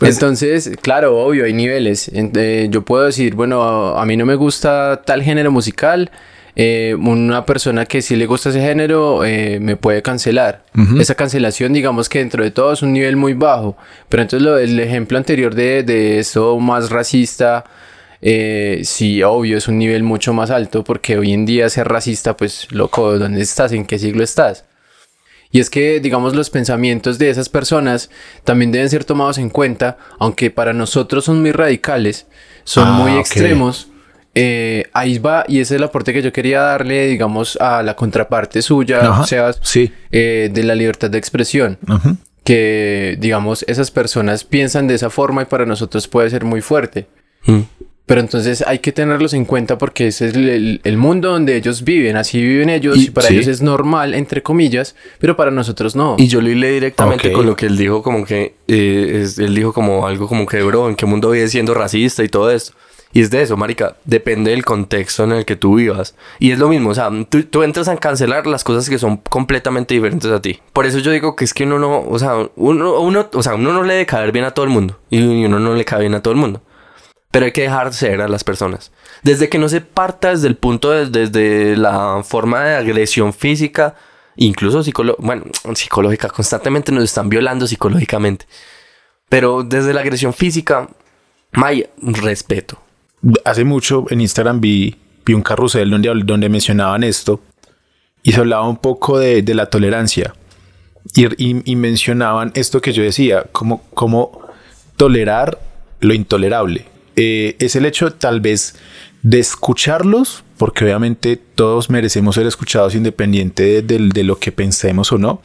[0.00, 0.26] Racista.
[0.26, 2.10] Entonces, claro, obvio, hay niveles.
[2.14, 6.10] Eh, yo puedo decir, bueno, a, mí no me gusta tal género musical.
[6.60, 10.64] eh, una persona que sí le gusta ese género eh, me puede cancelar.
[11.00, 13.76] Esa cancelación, digamos que dentro de todo es un nivel muy bajo.
[14.08, 17.64] Pero entonces lo- el ejemplo anterior de, de eso más racista,
[18.20, 22.36] eh, sí, obvio, es un nivel mucho más alto porque hoy en día ser racista,
[22.36, 23.70] pues, loco, ¿dónde estás?
[23.72, 24.64] ¿En qué siglo estás?
[25.50, 28.10] Y es que, digamos, los pensamientos de esas personas
[28.44, 32.26] también deben ser tomados en cuenta, aunque para nosotros son muy radicales,
[32.64, 33.88] son Ah, muy extremos.
[34.34, 37.96] eh, ahí va, y ese es el aporte que yo quería darle, digamos, a la
[37.96, 39.90] contraparte suya, Ajá, Sebas, sí.
[40.12, 41.78] eh, de la libertad de expresión.
[42.44, 47.06] Que, digamos, esas personas piensan de esa forma y para nosotros puede ser muy fuerte.
[47.46, 47.60] Mm.
[48.08, 51.84] Pero entonces hay que tenerlos en cuenta porque ese es el, el- mundo donde ellos
[51.84, 53.34] viven, así viven ellos y, Y- para sí.
[53.34, 56.16] ellos es normal, entre comillas, pero para nosotros no.
[56.18, 57.34] Y yo lo hilé directamente Ok.
[57.34, 60.62] con lo que él dijo, como que eh, es- él dijo como algo como que,
[60.62, 62.72] bro, ¿en qué mundo vive siendo racista y todo esto?
[63.12, 66.14] Y es de eso, marica, depende del contexto en el que tú vivas.
[66.38, 69.18] Y es lo mismo, o sea, tú, tú entras a cancelar las cosas que son
[69.18, 70.60] completamente diferentes a ti.
[70.72, 73.54] Por eso yo digo que es que uno no, o sea, uno, uno, o sea,
[73.54, 74.98] uno no le debe caer bien a todo el mundo.
[75.10, 76.62] Y uno no le cae bien a todo el mundo.
[77.30, 78.90] Pero hay que dejar ser a las personas.
[79.22, 83.94] Desde que no se parta desde el punto, de- desde la forma de agresión física,
[84.36, 84.82] incluso
[85.18, 88.46] bueno, psicológica, constantemente nos están violando psicológicamente.
[89.28, 90.88] Pero desde la agresión física,
[91.52, 92.78] May, respeto.
[93.44, 97.40] Hace mucho en Instagram vi, vi un carrusel donde, donde mencionaban esto
[98.22, 100.34] y se hablaba un poco de, de la tolerancia.
[101.14, 104.40] Y, y- y mencionaban esto que yo decía, como, como
[104.96, 105.58] tolerar
[106.00, 106.86] lo intolerable.
[107.20, 108.76] Eh, es el hecho tal vez
[109.22, 115.10] de escucharlos, porque obviamente todos merecemos ser escuchados independiente de, de- de lo que pensemos
[115.10, 115.42] o no.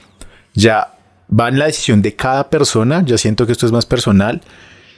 [0.54, 0.94] Ya
[1.30, 4.42] va en la decisión de cada persona, ya siento que esto es más personal,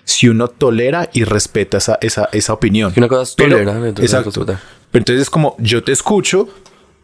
[0.03, 2.93] si uno tolera y respeta esa, esa, esa opinión.
[2.97, 4.45] Una cosa es Pero- tolerar, es exacto.
[4.45, 4.59] Pero
[5.01, 6.49] entonces es como yo te escucho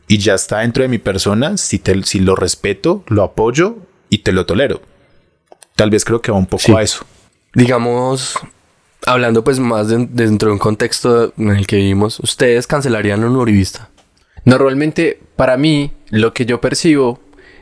[0.07, 3.77] y ya está dentro de mi persona, si, te, si lo respeto, lo apoyo
[4.09, 4.81] y te lo tolero.
[5.77, 6.73] Tal vez creo que va un poco Sí.
[6.73, 7.05] a eso.
[7.53, 8.35] Digamos,
[9.05, 13.35] hablando pues más de- dentro de un contexto en el que vivimos, ¿ustedes cancelarían un
[13.35, 13.89] uribista?
[14.45, 17.19] Normalmente, para mí, lo que yo percibo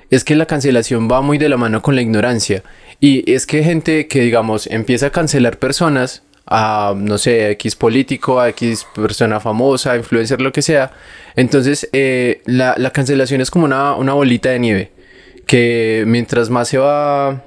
[0.09, 2.63] es que la cancelación va muy de la mano con la ignorancia.
[2.99, 7.75] Y es que gente que, digamos, empieza a cancelar personas a, no sé, a X
[7.75, 10.91] político, a X persona famosa, influencer, lo que sea.
[11.35, 14.91] Entonces, eh, la, la cancelación es como una, una bolita de nieve.
[15.45, 17.43] Que mientras más se va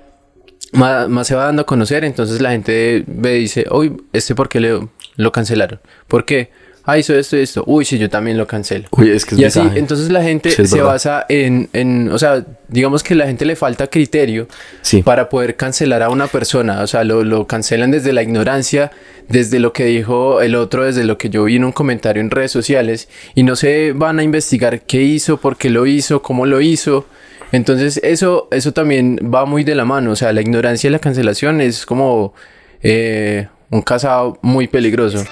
[0.73, 4.35] más, más se va dando a conocer, entonces la gente ve y dice, uy, este
[4.35, 4.81] por qué le,
[5.17, 5.81] lo cancelaron.
[6.09, 6.51] ¿Por qué?
[6.85, 7.63] Ah, hizo esto y esto.
[7.69, 8.89] Uy, sí, yo también lo cancelo.
[8.91, 10.91] Uy, es que es y así, entonces la gente Sí, se verdad.
[10.91, 14.49] basa en, en, o sea, digamos que la gente le falta criterio
[14.81, 15.01] Sí.
[15.01, 16.81] para poder cancelar a una persona.
[16.83, 18.91] O sea, lo, lo cancelan desde la ignorancia,
[19.29, 22.33] desde lo que dijo el otro, desde lo que yo vi en un comentario en
[22.33, 26.47] redes sociales, y no se van a investigar qué hizo, por qué lo hizo, cómo
[26.47, 27.07] lo hizo.
[27.53, 30.13] Entonces, eso, eso también va muy de la mano.
[30.13, 32.35] O sea, la ignorancia y la cancelación es como
[32.83, 35.23] eh, un casado muy peligroso.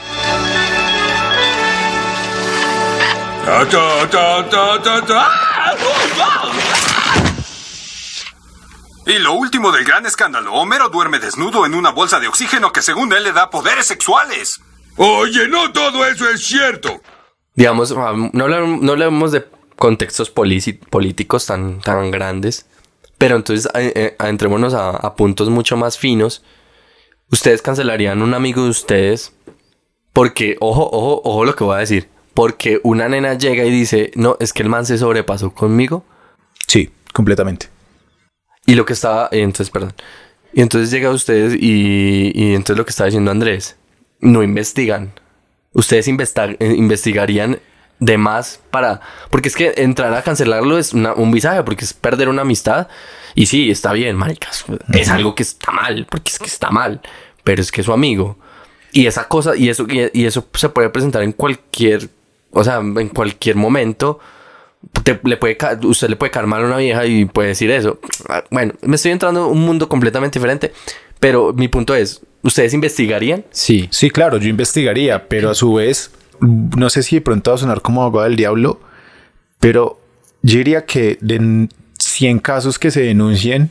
[9.06, 12.82] Y lo último del gran escándalo, Homero duerme desnudo en una bolsa de oxígeno que
[12.82, 14.60] según él le da poderes sexuales.
[14.96, 17.00] Oye, no todo eso es cierto.
[17.54, 19.40] Digamos, ah, no hablamos, no hablamos de
[19.80, 22.66] contextos políticos tan, tan grandes,
[23.16, 26.44] pero entonces eh, eh, adentrémonos a, a puntos mucho más finos.
[27.32, 29.32] ¿Ustedes cancelarían un amigo de ustedes?
[30.12, 32.08] Porque, ojo, ojo, ojo lo que voy a decir.
[32.34, 36.04] Porque una nena llega y dice, no, es que el man se sobrepasó conmigo.
[36.66, 37.68] Sí, completamente.
[38.66, 39.94] Y lo que estaba, entonces, perdón.
[40.52, 43.76] Y entonces llega ustedes y, y entonces lo que está diciendo Andrés,
[44.20, 45.14] no investigan.
[45.72, 47.60] Ustedes eh, investigarían
[48.00, 49.00] de más para...
[49.30, 52.88] Porque es que entrar a cancelarlo es una- un visaje, porque es perder una amistad.
[53.34, 54.64] Y sí, está bien, maricas.
[54.92, 57.00] Es algo que está mal, porque es que está mal.
[57.44, 58.38] Pero es que es su amigo.
[58.92, 62.08] Y esa cosa, y eso, y, y eso se puede presentar en cualquier...
[62.52, 64.18] O sea, en cualquier momento.
[65.04, 68.00] Te- le puede, usted le puede caer mal a una vieja y puede decir eso.
[68.50, 70.72] Bueno, me estoy entrando en un mundo completamente diferente.
[71.20, 73.44] Pero mi punto es, ¿ustedes investigarían?
[73.50, 73.88] Sí.
[73.92, 77.58] Sí, claro, yo investigaría, pero a su vez, no sé si de pronto va a
[77.58, 78.80] sonar como abogado del diablo,
[79.58, 80.00] pero
[80.42, 83.70] yo diría que de 100 casos que se denuncien,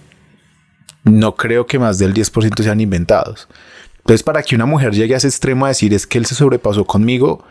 [1.04, 3.48] no creo que más del 10% sean inventados.
[4.00, 6.36] Entonces, para que una mujer llegue a ese extremo a decir es que él se
[6.36, 7.44] sobrepasó conmigo,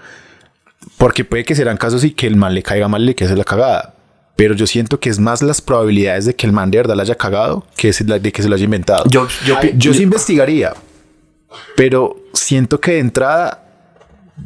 [0.96, 3.36] porque puede que serán casos y que el man le caiga mal y le quede
[3.36, 3.94] la cagada.
[4.36, 7.02] Pero yo siento que es más las probabilidades de que el man de verdad la
[7.02, 9.04] haya cagado que de que se lo haya inventado.
[9.10, 10.74] Yo, yo, pi- Yo sí investigaría,
[11.76, 13.64] pero siento que de entrada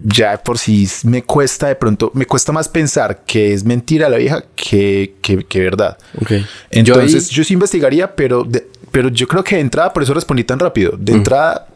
[0.04, 4.16] ya por si me cuesta de pronto, me cuesta más pensar que es mentira la
[4.16, 5.98] vieja que, que, que verdad.
[6.20, 6.32] Ok.
[6.70, 10.14] Entonces ahí- yo, sí investigaría, pero, de- pero yo creo que de entrada, por eso
[10.14, 11.66] respondí tan rápido, de entrada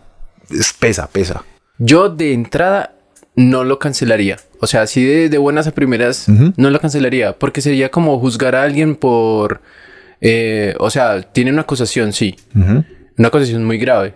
[0.51, 1.45] es- pesa, pesa.
[1.79, 2.93] Yo de entrada
[3.35, 4.39] no lo cancelaría.
[4.61, 6.27] O sea, así de, de buenas a primeras
[6.57, 7.35] no lo cancelaría.
[7.39, 9.61] Porque sería como juzgar a alguien por...
[10.23, 12.37] eh, o sea, tiene una acusación, sí.
[12.55, 14.15] Una acusación muy grave.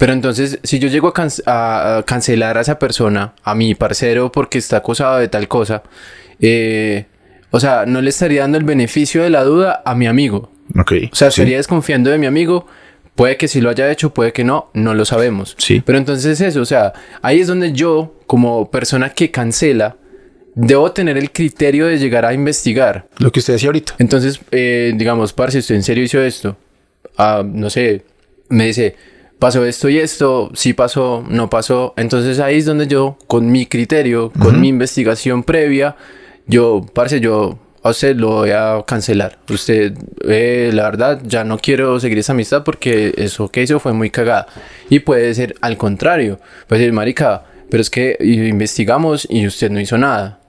[0.00, 3.74] Pero entonces, si yo llego a, can- a- a cancelar a esa persona, a mi
[3.74, 5.82] parcero, porque está acusado de tal cosa,
[6.40, 7.04] eh,
[7.50, 10.50] o sea, no le estaría dando el beneficio de la duda a mi amigo.
[10.78, 10.92] Ok.
[11.12, 11.40] O sea, sí.
[11.42, 12.66] estaría desconfiando de mi amigo.
[13.14, 15.54] Puede que sí lo haya hecho, puede que no, no lo sabemos.
[15.58, 15.82] Sí.
[15.84, 19.96] Pero entonces eso, o sea, ahí es donde yo, como persona que cancela,
[20.54, 23.06] debo tener el criterio de llegar a investigar.
[23.18, 23.96] Lo que usted decía ahorita.
[23.98, 26.56] Entonces, eh, digamos, parce, usted en serio hizo esto.
[27.18, 28.04] Ah, no sé,
[28.48, 28.96] me dice,
[29.40, 31.94] pasó esto y esto, sí pasó, no pasó.
[31.96, 35.96] Entonces ahí es donde yo, con mi criterio, con mi investigación previa,
[36.46, 39.38] yo, parce, yo a usted lo voy a cancelar.
[39.48, 39.94] Usted,
[40.28, 44.10] eh, la verdad, ya no quiero seguir esa amistad porque eso que hizo fue muy
[44.10, 44.46] cagada.
[44.90, 46.38] Y puede ser al contrario.
[46.68, 50.39] Puede decir, marica, pero es que investigamos y usted no hizo nada.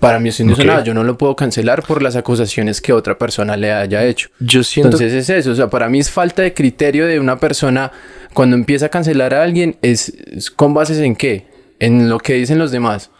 [0.00, 0.66] Para mí usted no hizo Ok.
[0.68, 0.84] nada.
[0.84, 4.28] Yo no lo puedo cancelar por las acusaciones que otra persona le haya hecho.
[4.40, 5.50] Yo siento Entonces es eso.
[5.52, 7.90] O sea, para mí es falta de criterio de una persona
[8.34, 9.76] cuando empieza a cancelar a alguien.
[9.82, 11.46] Es, es con bases en qué?
[11.80, 13.10] En lo que dicen los demás.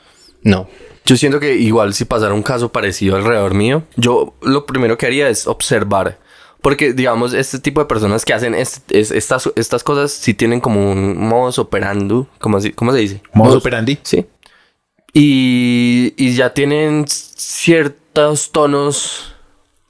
[0.42, 0.68] No.
[1.06, 5.06] Yo siento que igual si pasara un caso parecido alrededor mío, yo lo primero que
[5.06, 6.18] haría es observar.
[6.62, 10.90] Porque, digamos, este tipo de personas que hacen es- estas, estas cosas sí tienen como
[10.92, 12.24] un modus operandi.
[12.38, 13.20] ¿Cómo, se- cómo se dice?
[13.34, 13.98] Modus operandi.
[14.02, 14.24] Sí.
[15.16, 19.32] Y, ya tienen ciertos tonos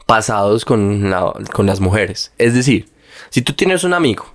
[0.06, 2.32] pasados con, la- con las mujeres.
[2.36, 2.90] Es decir,
[3.30, 4.26] si tú tienes un amigo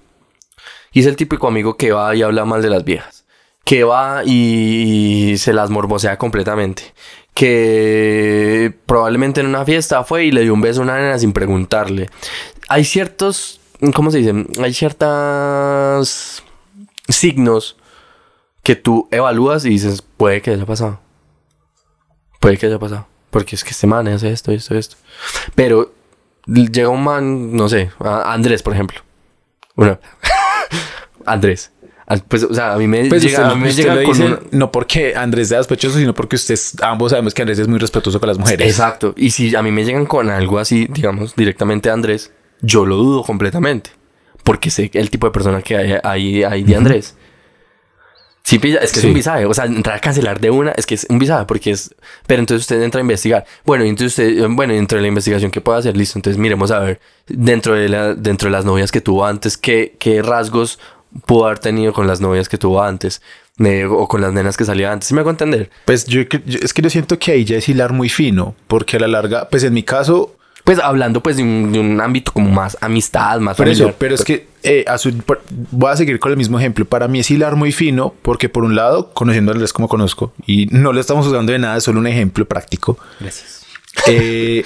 [0.92, 3.24] y es el típico amigo que va y habla mal de las viejas,
[3.64, 6.96] que va y se las morbosea completamente,
[7.36, 11.34] que probablemente en una fiesta fue y le dio un beso a una nena sin
[11.34, 12.10] preguntarle.
[12.68, 13.62] Hay ciertos,
[13.94, 14.34] ¿cómo se dice?
[14.62, 16.44] Hay ciertos
[17.08, 17.78] signos
[18.64, 21.00] que tú evalúas y dices, puede que haya pasado.
[22.42, 23.08] Puede que haya pasado.
[23.32, 24.98] Porque es que este man hace esto, esto, esto.
[25.56, 25.94] Pero
[26.46, 29.00] llega un man, no sé, a- Andrés, por ejemplo.
[29.76, 30.00] Una.
[31.26, 31.72] Andrés.
[32.28, 34.04] Pues, o sea, a mí me Pues llega, usted, a mí me usted llega lo
[34.04, 37.60] con dice una- no porque Andrés sea sospechoso, sino porque ustedes ambos sabemos que Andrés
[37.60, 38.68] es muy respetuoso con las mujeres.
[38.68, 39.14] Exacto.
[39.16, 42.96] Y si a mí me llegan con algo así, digamos, directamente a Andrés, yo lo
[42.98, 43.92] dudo completamente.
[44.44, 47.16] Porque sé el tipo de persona que hay, hay, hay de Andrés.
[48.50, 49.46] Sí, es que es un visaje.
[49.46, 51.94] O sea, entrar a cancelar de una es que es un visaje porque es.
[52.26, 53.46] Pero entonces usted entra a investigar.
[53.66, 56.18] Bueno, entonces usted, bueno, dentro de la investigación que pueda hacer, listo.
[56.18, 59.96] Entonces miremos a ver, dentro de, la, dentro de las novias que tuvo antes, qué,
[60.00, 60.80] qué rasgos
[61.26, 63.22] pudo haber tenido con las novias que tuvo antes.
[63.60, 65.08] eh, o con las nenas que salía antes.
[65.10, 65.70] ¿Sí me hago entender?
[65.86, 68.98] Pues yo, yo- es que yo siento que ahí ya es hilar muy fino, porque
[68.98, 72.32] a la larga, pues en mi caso, Pues hablando pues de un, de un ámbito
[72.32, 73.96] como más amistad, más eso, familiar.
[73.98, 75.42] pero es que eh, a su- por-
[75.72, 76.86] voy a seguir con el mismo ejemplo.
[76.86, 80.34] Para mí es hilar muy fino, porque por un lado, conociendo a Andrés como conozco,
[80.46, 82.98] y no le estamos usando de nada, es solo un ejemplo práctico.
[83.20, 83.66] Gracias.
[84.08, 84.64] Eh,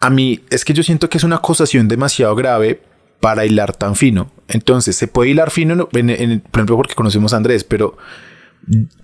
[0.00, 2.80] a mí es que yo siento que es una acusación demasiado grave
[3.20, 4.30] para hilar tan fino.
[4.48, 7.96] Entonces, se puede hilar fino, en- en- en- por ejemplo, porque conocemos a Andrés, pero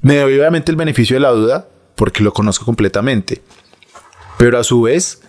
[0.03, 3.41] me doy obviamente el beneficio de la duda porque lo conozco completamente.
[4.39, 5.23] Pero a su vez,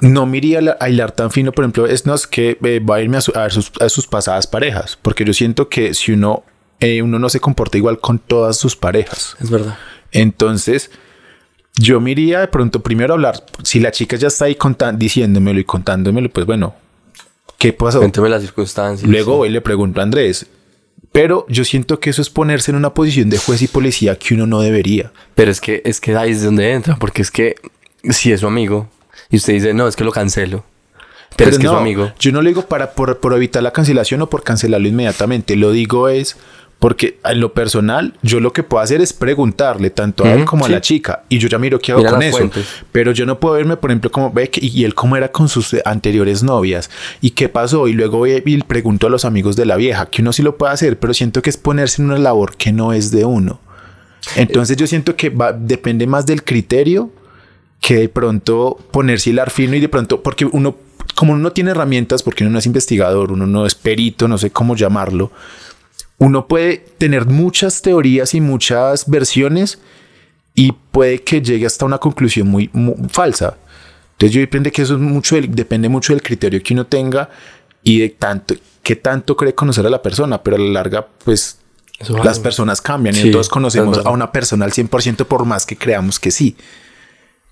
[0.00, 2.58] no me iría a la- a hilar tan fino, por ejemplo, es, no, es que
[2.62, 5.32] eh, va a irme a, su- a ver sus, a sus pasadas parejas, porque yo
[5.34, 6.44] siento que si uno,
[6.80, 9.36] eh, uno no se comporta igual con todas sus parejas.
[9.40, 9.76] Es verdad.
[10.12, 10.90] Entonces,
[11.74, 13.44] yo me iría de pronto primero a hablar.
[13.62, 14.56] Si la chica ya está ahí
[14.96, 16.74] diciéndomelo y contándomelo, pues bueno,
[17.58, 17.98] ¿qué pasó?
[17.98, 19.08] Cuénteme las circunstancias.
[19.08, 20.46] Luego voy y le pregunto a Andrés.
[21.12, 24.34] Pero yo siento que eso es ponerse en una posición de juez y policía que
[24.34, 25.12] uno no debería.
[25.34, 27.54] Pero es que, es que ahí es donde entra, porque es que
[28.10, 28.88] si es su amigo
[29.30, 30.64] y usted dice, no, es que lo cancelo.
[31.36, 32.12] Pero, es que es su no, amigo.
[32.18, 35.56] Yo no lo digo para por, por evitar la cancelación o por cancelarlo inmediatamente.
[35.56, 36.36] Lo digo es
[36.78, 40.64] porque en lo personal, yo lo que puedo hacer es preguntarle tanto a él como
[40.64, 41.24] a la chica.
[41.28, 42.38] Y yo ya miro qué hago Mira con eso.
[42.38, 42.66] fuentes.
[42.92, 45.48] Pero yo no puedo verme, por ejemplo, como ve que, y él cómo era con
[45.48, 46.88] sus anteriores novias.
[47.20, 47.88] Y qué pasó.
[47.88, 50.72] Y luego y pregunto a los amigos de la vieja, que uno sí lo puede
[50.72, 53.60] hacer, pero siento que es ponerse en una labor que no es de uno.
[54.36, 57.10] Entonces yo siento que va, depende más del criterio
[57.80, 60.76] que de pronto ponerse hilar fino y de pronto, porque uno,
[61.14, 64.36] como uno no tiene herramientas, porque uno no es investigador, uno no es perito, no
[64.38, 65.30] sé cómo llamarlo,
[66.18, 69.78] uno puede tener muchas teorías y muchas versiones
[70.54, 73.56] y puede que llegue hasta una conclusión muy, muy falsa.
[74.12, 77.30] Entonces yo depende que eso es mucho del- depende mucho del criterio que uno tenga
[77.84, 81.58] y de tanto qué tanto cree conocer a la persona, pero a la larga pues
[82.00, 82.40] Eso las vale.
[82.40, 85.76] personas cambian y Sí, no todos conocemos a una persona al 100% por más que
[85.76, 86.56] creamos que sí.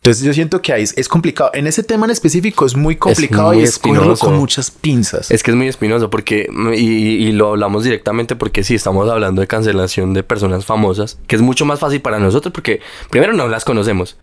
[0.07, 1.51] Entonces yo siento que ahí es, es complicado.
[1.53, 5.33] En ese tema en específico es muy complicado muy y es con muchas pinzas.
[5.33, 6.81] Es que es muy espinoso porque, y,
[7.27, 11.42] y lo hablamos directamente porque sí, estamos hablando de cancelación de personas famosas, que es
[11.42, 14.16] mucho más fácil para nosotros porque primero no las conocemos.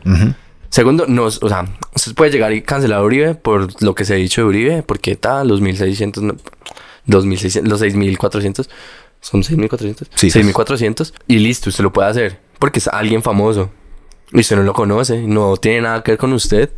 [0.70, 4.14] Segundo, nos, o sea, usted puede llegar y cancelar a Uribe por lo que se
[4.14, 6.36] ha dicho de Uribe, porque tal, los 1600, no,
[7.08, 8.70] 2600, los 6400,
[9.20, 13.70] son 6400, Sí, 6400, y listo, usted lo puede hacer, porque es alguien famoso,
[14.34, 16.72] y usted no lo conoce, no tiene nada que ver con usted,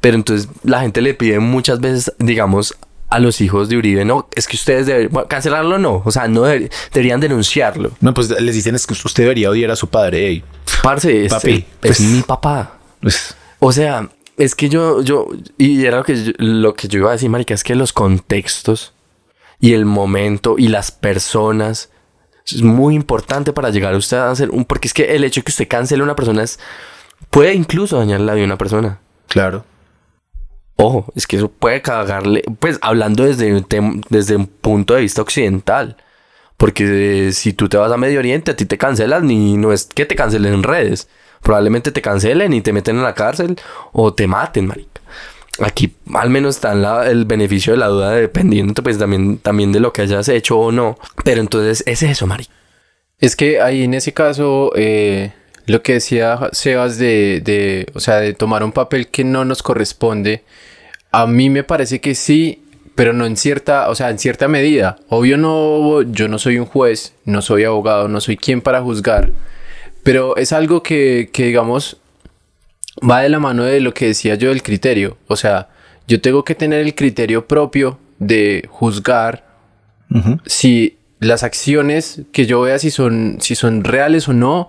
[0.00, 2.76] pero entonces la gente le pide muchas veces, digamos,
[3.08, 6.26] a los hijos de Uribe, no, es que ustedes deben, bueno, cancelarlo no, o sea,
[6.28, 7.92] no deber- deberían denunciarlo.
[8.00, 10.26] No, pues les dicen es que usted debería odiar a su padre.
[10.26, 10.44] ey.
[10.82, 12.78] Parce, es, Papi, es pues- mi papá.
[13.00, 16.98] Pues, O sea, es que yo, yo, y era lo que yo, lo que yo
[16.98, 18.92] iba a decir, marica, es que los contextos
[19.60, 21.90] y el momento y las personas
[22.46, 25.40] es muy importante para llegar a usted a hacer un, porque es que el hecho
[25.40, 26.58] de que usted cancele a una persona es,
[27.30, 29.00] puede incluso dañar la vida de una persona.
[29.28, 29.64] claro.
[30.78, 35.22] Ojo, es que eso puede cagarle, pues hablando desde, un desde un punto de vista
[35.22, 35.96] occidental.
[36.58, 39.86] Porque si tú te vas a Medio Oriente, a ti te cancelan y no es
[39.86, 41.08] que te cancelen en redes.
[41.42, 43.56] Probablemente te cancelen y te meten en la cárcel
[43.92, 44.95] o te maten, marica.
[45.60, 49.80] Aquí al menos está la- el beneficio de la duda dependiendo pues también, también de
[49.80, 50.98] lo que hayas hecho o no.
[51.24, 52.52] Pero entonces es eso, marica.
[53.18, 55.32] Es que ahí en ese caso, eh,
[55.66, 59.62] lo que decía Sebas de, de, o sea, de tomar un papel que no nos
[59.62, 60.44] corresponde,
[61.10, 62.62] a mí me parece que sí,
[62.94, 64.98] pero no en cierta, o sea, en cierta medida.
[65.08, 69.32] Obvio no, yo no soy un juez, no soy abogado, no soy quien para juzgar,
[70.02, 71.96] pero es algo que, que digamos,
[72.98, 75.18] va de la mano de lo que decía yo del criterio.
[75.26, 75.68] O sea,
[76.06, 79.44] yo tengo que tener el criterio propio de juzgar
[80.46, 84.68] si las acciones que yo vea si son, si son reales o no,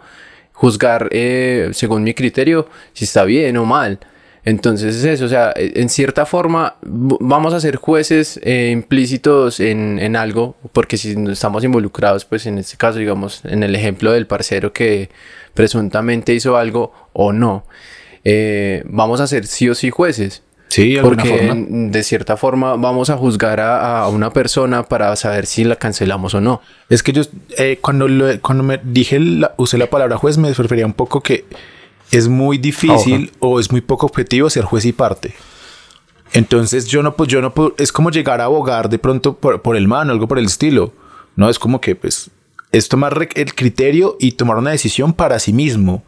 [0.51, 3.99] juzgar eh, según mi criterio si está bien o mal.
[4.43, 9.59] Entonces es eso, o sea, eh, en cierta forma vamos a ser jueces eh, implícitos
[9.59, 14.13] en, en algo, porque si estamos involucrados, pues en este caso, digamos, en el ejemplo
[14.13, 15.09] del parcero que
[15.53, 17.65] presuntamente hizo algo o no,
[18.29, 20.43] eh, vamos a ser sí o sí jueces.
[20.67, 21.65] Sí, de Porque forma.
[21.69, 26.33] de cierta forma vamos a juzgar a, a una persona para saber si la cancelamos
[26.33, 26.59] o no.
[26.89, 27.21] Es que yo,
[27.57, 31.21] eh, cuando, lo- cuando me dije, la- usé la palabra juez, me refería un poco
[31.21, 31.45] que
[32.11, 35.33] es muy difícil o es muy poco objetivo ser juez y parte.
[36.33, 39.61] Entonces yo no, pues yo no puedo, es como llegar a abogar de pronto por,
[39.61, 40.91] por el mano, algo por el estilo.
[41.37, 42.29] No, es como que pues
[42.73, 46.03] es tomar el criterio y tomar una decisión para sí mismo,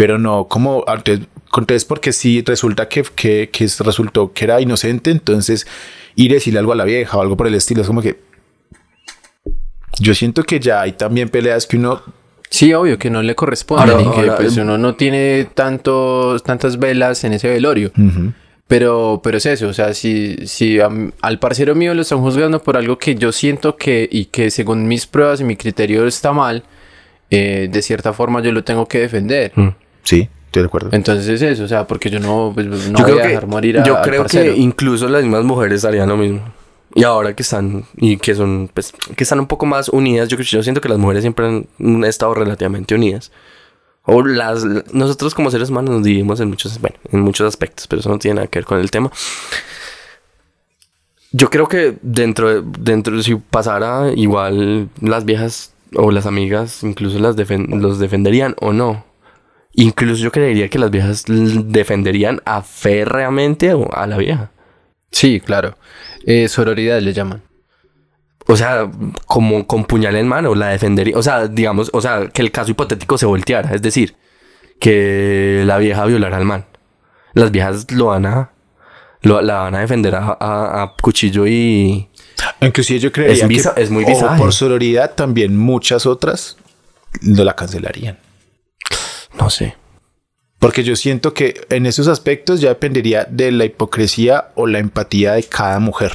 [0.00, 4.58] pero no como, entonces, entonces porque si resulta que, que, que es- resultó que era
[4.60, 5.66] inocente, entonces
[6.16, 8.18] ir a decirle algo a la vieja o algo por el estilo, es como que
[9.98, 12.00] yo siento que ya hay también peleas que uno
[12.48, 15.46] Sí, obvio que no le corresponde Ahora- y que ahora, pues em- uno no tiene
[15.54, 17.92] tantos, tantas velas en ese velorio.
[18.66, 22.76] Pero, pero es eso, o sea, si, si al parcero mío lo están juzgando por
[22.76, 26.62] algo que yo siento que y que según mis pruebas y mi criterio está mal,
[27.30, 29.52] eh, de cierta forma yo lo tengo que defender.
[29.54, 29.68] Mm.
[30.02, 30.88] Sí, estoy de acuerdo.
[30.92, 33.28] Entonces es eso, o sea, porque yo no, pues, no yo voy creo a que,
[33.28, 36.40] dejar morir a, yo creo que incluso las mismas mujeres harían lo mismo.
[36.94, 40.36] Y ahora que están, y que son, pues, que están un poco más unidas, yo,
[40.38, 43.30] yo siento que las mujeres siempre han estado relativamente unidas.
[44.04, 48.00] O las, nosotros como seres humanos nos dividimos en muchos, bueno, en muchos aspectos, pero
[48.00, 49.12] eso no tiene nada que ver con el tema.
[51.32, 57.20] Yo creo que dentro de, dentro, si pasara igual las viejas o las amigas, incluso
[57.20, 59.04] las defen- los defenderían o no.
[59.74, 64.50] Incluso yo creería que las viejas defenderían a férreamente a la vieja.
[65.10, 65.76] Sí, claro.
[66.26, 67.42] Eh, sororidad le llaman.
[68.46, 68.90] o sea,
[69.26, 71.16] como con puñal en mano, la defendería.
[71.16, 73.74] O sea, digamos, o sea, que el caso hipotético se volteara.
[73.74, 74.16] Es decir,
[74.80, 76.66] que la vieja violara al man.
[77.34, 78.50] Las viejas lo van a.
[79.22, 82.08] Lo, la van a defender a, a- a cuchillo y.
[82.60, 83.46] Inclusive yo creería Es que
[83.76, 84.04] es muy
[84.38, 86.56] por sororidad también muchas otras
[87.22, 88.18] no la cancelarían.
[89.40, 89.76] No sé.
[90.58, 95.32] Porque yo siento que en esos aspectos ya dependería de la hipocresía o la empatía
[95.32, 96.12] de cada mujer.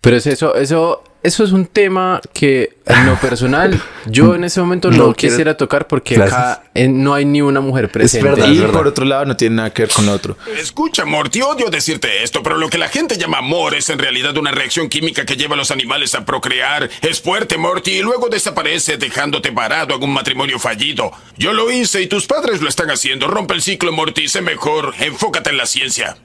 [0.00, 4.60] Pero es eso, eso, eso es un tema que en lo personal yo en ese
[4.60, 8.28] momento no, quisiera tocar porque acá no hay ni una mujer presente.
[8.28, 8.72] verdad, y es verdad.
[8.72, 10.36] por otro lado no tiene nada que ver con lo otro.
[10.58, 14.36] Escucha, Morty, odio decirte esto, pero lo que la gente llama amor es en realidad
[14.36, 16.88] una reacción química que lleva a los animales a procrear.
[17.02, 21.10] Es fuerte, Morty, y luego desaparece dejándote parado en un matrimonio fallido.
[21.36, 23.26] Yo lo hice y tus padres lo están haciendo.
[23.26, 24.94] Rompe el ciclo, Morty, sé mejor.
[25.00, 26.16] Enfócate en la ciencia.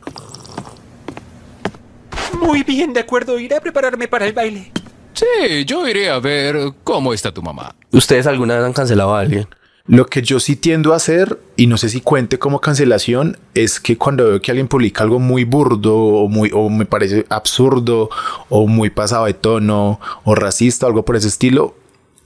[2.40, 3.40] Muy bien, de acuerdo.
[3.40, 4.72] Iré a prepararme para el baile.
[5.14, 7.76] Sí, yo iré a ver cómo está tu mamá.
[7.92, 9.48] ¿Ustedes alguna vez han cancelado a alguien?
[9.86, 13.82] Lo que yo sí tiendo a hacer, y no sé si cuente como cancelación, es
[13.82, 18.10] que cuando veo que alguien publica algo muy burdo o, muy, o me parece absurdo
[18.48, 21.76] o muy pasado de tono o racista o algo por ese estilo,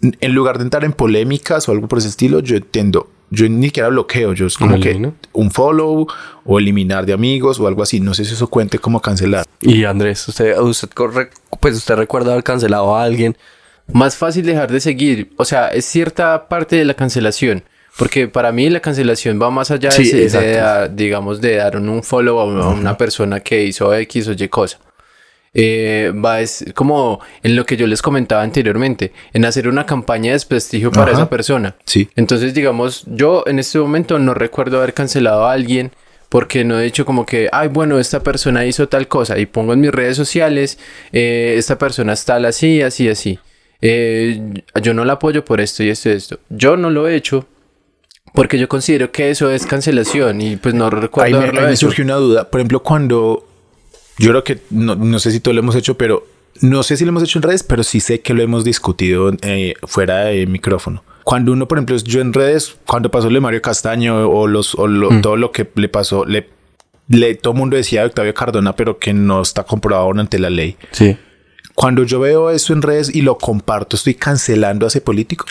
[0.02, 3.68] en lugar de entrar en polémicas o algo por ese estilo, yo tiendo, yo ni
[3.68, 6.08] siquiera bloqueo, yo es como ¿Un que un follow
[6.46, 8.00] o eliminar de amigos o algo así.
[8.00, 9.46] No sé si eso cuente como cancelar.
[9.62, 13.38] Y Andrés, usted, usted corre, pues usted recuerda haber cancelado a alguien.
[13.92, 17.64] Más fácil dejar de seguir, o sea, es cierta parte de la cancelación.
[17.98, 21.78] Porque para mí la cancelación va más allá de, Sí, de dar, digamos, de dar
[21.78, 24.78] un, follow a una, a una persona que hizo X o Y cosa.
[25.60, 30.28] Eh, va es como en lo que yo les comentaba anteriormente, en hacer una campaña
[30.28, 31.22] de desprestigio para Ajá.
[31.22, 31.76] esa persona.
[31.84, 32.10] Sí.
[32.16, 35.92] Entonces, digamos, yo en este momento no recuerdo haber cancelado a alguien
[36.30, 39.74] porque no he dicho como que, ay, bueno, esta persona hizo tal cosa y pongo
[39.74, 40.78] en mis redes sociales,
[41.12, 43.40] eh, esta persona es tal así, así, así.
[43.82, 46.40] Eh, yo no la apoyo por esto y esto y esto.
[46.50, 47.48] Yo no lo he hecho
[48.34, 51.68] porque yo considero que eso es cancelación y pues no Ahí recuerdo me, haberlo ahí
[51.68, 52.52] me surgió una duda.
[52.52, 53.47] Por ejemplo, cuando
[54.18, 56.26] yo creo que no, no sé si todo lo hemos hecho, pero
[56.62, 59.32] no sé si lo hemos hecho en redes, pero sí sé que lo hemos discutido
[59.42, 61.04] eh, fuera de micrófono.
[61.24, 64.74] Cuando uno, por ejemplo, yo en redes, cuando pasó lo de Mario Castaño o, los,
[64.76, 65.22] o lo- Mm.
[65.22, 66.50] todo lo que le pasó, le,
[67.10, 70.50] le todo el mundo decía de Octavio Cardona, pero que no está comprobado ante la
[70.50, 70.78] ley.
[70.92, 71.18] Sí.
[71.76, 75.46] Cuando yo veo eso en redes y lo comparto, estoy cancelando a ese político.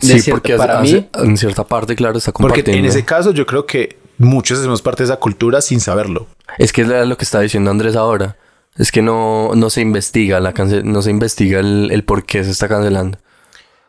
[0.00, 2.78] Sí, porque para hace- mí- en cierta parte, claro, está Porque compartiendo.
[2.80, 6.26] en ese caso yo creo que muchos hacemos parte de esa cultura sin saberlo.
[6.56, 8.36] Es que es lo que está diciendo Andrés ahora.
[8.76, 12.44] Es que no, no se investiga la cance- no se investiga el, el por qué
[12.44, 13.18] se está cancelando.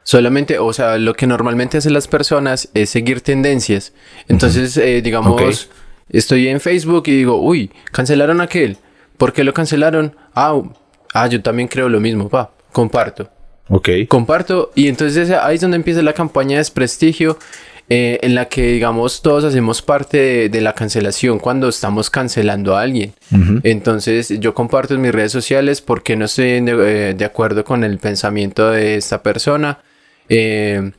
[0.03, 3.93] Solamente, o sea, lo que normalmente hacen las personas es seguir tendencias.
[4.27, 5.69] Entonces, eh, digamos,
[6.09, 8.77] estoy en Facebook y digo, uy, cancelaron a aquel.
[9.17, 10.15] ¿Por qué lo cancelaron?
[10.33, 10.59] Ah,
[11.13, 13.29] ah, yo también creo lo mismo, va, comparto.
[13.67, 13.89] Ok.
[14.07, 17.37] Comparto y entonces ahí es donde empieza la campaña de desprestigio
[17.89, 22.77] eh, en la que, digamos, todos hacemos parte de, de la cancelación cuando estamos cancelando
[22.77, 23.13] a alguien.
[23.63, 26.71] Entonces yo comparto en mis redes sociales porque no estoy de,
[27.09, 29.79] eh, de acuerdo con el pensamiento de esta persona.
[30.29, 30.91] eh,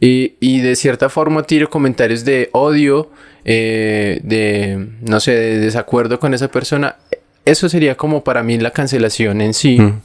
[0.00, 3.10] y, y de cierta forma tiro comentarios de odio,
[3.44, 6.96] eh, de, no sé, de desacuerdo con esa persona.
[7.44, 9.78] Eso sería como para mí la cancelación en sí.
[9.78, 10.00] Mm.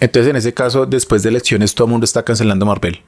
[0.00, 3.02] Entonces, en ese caso, después de elecciones, todo el mundo está cancelando Marvel.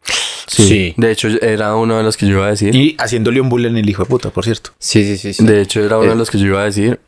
[0.47, 0.95] Sí.
[0.97, 2.75] De hecho, era uno de los que yo iba a decir.
[2.75, 4.71] Y haciéndole un bullying el hijo de puta, por cierto.
[4.79, 5.35] Sí, sí, sí.
[5.35, 5.45] sí.
[5.45, 6.11] De hecho, era uno Eh.
[6.11, 7.01] de los que yo iba a decir.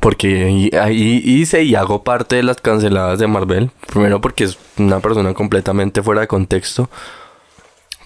[0.00, 3.70] Porque ahí hice y hago parte de las canceladas de Marvel.
[3.92, 6.90] Primero porque es una persona completamente fuera de contexto.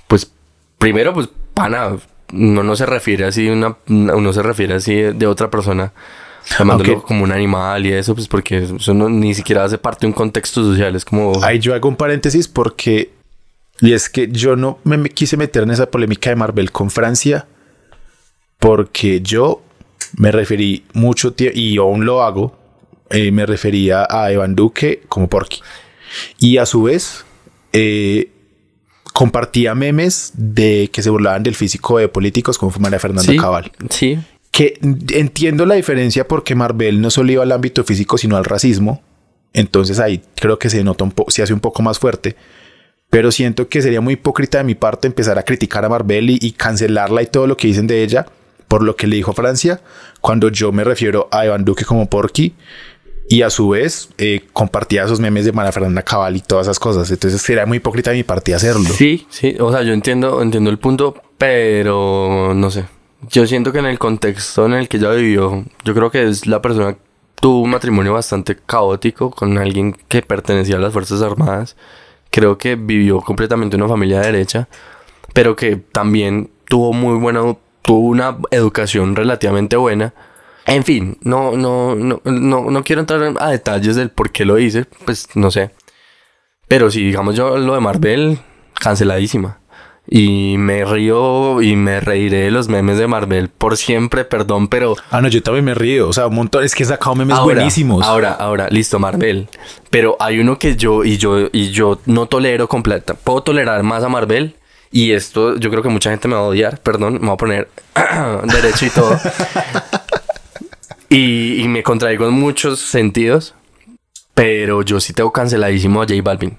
[0.06, 0.30] Pues,
[0.78, 1.96] primero, pues, pana,
[2.32, 5.92] uno no se refiere así, una, uno se refiere así de, de otra persona.
[6.58, 10.00] Llamándolo Aunque- como un animal y eso, pues porque eso no, ni siquiera hace parte
[10.02, 10.94] de un contexto social.
[10.96, 11.42] Es como...
[11.42, 13.10] Ahí yo hago un paréntesis porque.
[13.80, 16.90] Y es que yo no me, me quise meter en esa polémica de Marvel con
[16.90, 17.46] Francia.
[18.58, 19.62] Porque yo
[20.16, 22.58] me referí mucho tiempo, y aún lo hago,
[23.10, 25.60] eh, me refería a Evan Duque como Porky.
[26.38, 27.24] Y a su vez,
[27.72, 28.30] eh,
[29.12, 33.36] compartía memes de que se burlaban del físico de políticos como fue María Fernanda sí,
[33.36, 33.72] Cabal.
[33.90, 34.18] sí,
[34.52, 39.02] que entiendo la diferencia porque Marvel no solo iba al ámbito físico, sino al racismo.
[39.52, 42.36] Entonces ahí creo que se nota un poco, se hace un poco más fuerte.
[43.10, 46.52] Pero siento que sería muy hipócrita de mi parte empezar a criticar a Marvel y,
[46.52, 48.26] cancelarla y todo lo que dicen de ella
[48.68, 49.80] por lo que le dijo a Francia,
[50.20, 52.54] cuando yo me refiero a Iván Duque como Porky
[53.30, 56.78] y a su vez eh, compartía esos memes de María Fernanda Cabal y todas esas
[56.78, 57.10] cosas.
[57.10, 58.88] Entonces sería muy hipócrita de mi parte hacerlo.
[58.90, 62.84] Sí, sí, o sea, yo entiendo, entiendo el punto, pero no sé.
[63.30, 66.46] Yo siento que en el contexto en el que ella vivió, yo creo que es
[66.46, 66.96] la persona
[67.40, 71.76] tuvo un matrimonio bastante caótico con alguien que pertenecía a las Fuerzas Armadas.
[72.30, 74.68] Creo que vivió completamente una familia de derecha,
[75.32, 77.40] pero que también tuvo muy buena,
[77.82, 80.14] tuvo una educación relativamente buena.
[80.66, 84.58] En fin, no, no, no, no, no quiero entrar a detalles del por qué lo
[84.58, 85.70] hice, pues no sé.
[86.68, 88.38] Pero si digamos yo lo de Marvel,
[88.74, 89.57] canceladísima.
[90.10, 94.96] Y me río y me reiré de los memes de Marvel por siempre, perdón, pero...
[95.10, 96.08] Ah, no, yo también me río.
[96.08, 96.64] O sea, un montón.
[96.64, 98.06] Es que he sacado memes Ahora, buenísimos.
[98.06, 99.48] Ahora, ahora, listo, Marvel.
[99.90, 103.12] Pero hay uno que yo y yo y yo no tolero completa.
[103.14, 104.54] Puedo tolerar más a Marvel.
[104.90, 106.80] Y esto yo creo que mucha gente me va a odiar.
[106.80, 107.68] Perdón, me voy a poner
[108.44, 109.14] derecho y todo.
[111.10, 113.54] y, y me contradigo en muchos sentidos.
[114.34, 116.56] Pero yo sí tengo canceladísimo a J Balvin.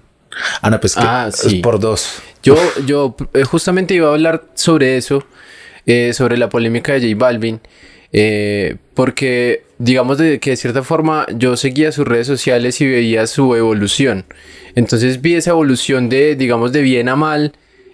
[0.62, 1.56] Ah, no, pues que Ah, sí.
[1.58, 2.22] es por dos.
[2.44, 5.26] Yo, yo eh, justamente iba a hablar sobre eso,
[5.86, 7.60] eh, sobre la polémica de J Balvin,
[8.12, 13.28] eh, porque digamos de que de cierta forma yo seguía sus redes sociales y veía
[13.28, 14.26] su evolución.
[14.76, 17.54] Entonces vi esa evolución de, digamos, de bien a mal.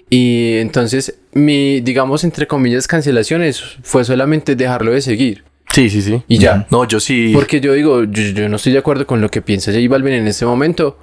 [0.10, 5.44] Y entonces mi, digamos, entre comillas, cancelaciones fue solamente dejarlo de seguir.
[5.74, 6.22] Sí, sí, sí.
[6.28, 6.68] Y ya.
[6.70, 7.32] No, yo sí.
[7.34, 10.14] Porque yo digo, yo, yo no estoy de acuerdo con lo que piensa J Balvin
[10.14, 10.98] en este momento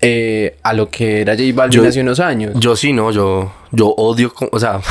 [0.00, 2.52] eh, a lo que era J Balvin Yo- hace unos años.
[2.56, 4.80] Yo sí, no, yo, yo odio, o sea,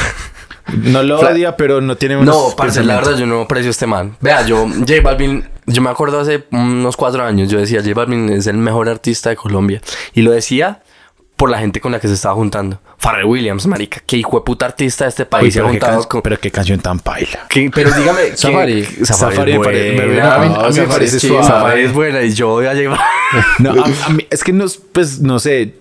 [0.83, 3.87] No lo odia, pero no tiene no, parce, la verdad yo no aprecio a este
[3.87, 4.15] man.
[4.21, 8.29] Vea, yo, J Balvin, yo me acuerdo hace unos cuatro años, yo decía, J Balvin
[8.29, 9.81] es el mejor artista de Colombia.
[10.13, 10.81] Y lo decía
[11.39, 12.79] por la gente con la que se estaba juntando.
[12.97, 15.71] Pharrell Williams, marica, qué hijo de puta artista de este Uy, país se ha pero,
[15.73, 16.21] qué juntado can- con...
[16.21, 17.47] pero qué canción tan paila.
[17.49, 17.71] ¿Qué?
[17.73, 18.83] Pero dígame, ¿qué- Safari.
[18.83, 20.35] Safari, Safari me pare- me- buena.
[20.35, 21.43] a mí- a mí No, me Safari parece suave.
[21.47, 22.91] Safari es buena y yo voy a Balvin.
[23.59, 25.75] No, a, a mí- es que no, es, pues no sé.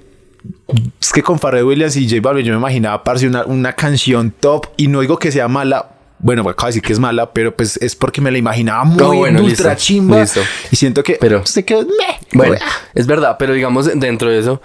[1.01, 4.31] Es que con Pharrell Williams y J Balvin yo me imaginaba parce una, una canción
[4.39, 5.91] top y no digo que sea mala.
[6.21, 8.99] Bueno, acabo de decir que es mala, pero pues es porque me la imaginaba muy
[8.99, 10.21] No, bueno, ultra listo, chimba.
[10.21, 10.41] listo.
[10.71, 12.19] Y siento que Pero- se quedó meh.
[12.33, 12.57] Bueno,
[12.95, 14.61] es verdad, pero digamos dentro de eso,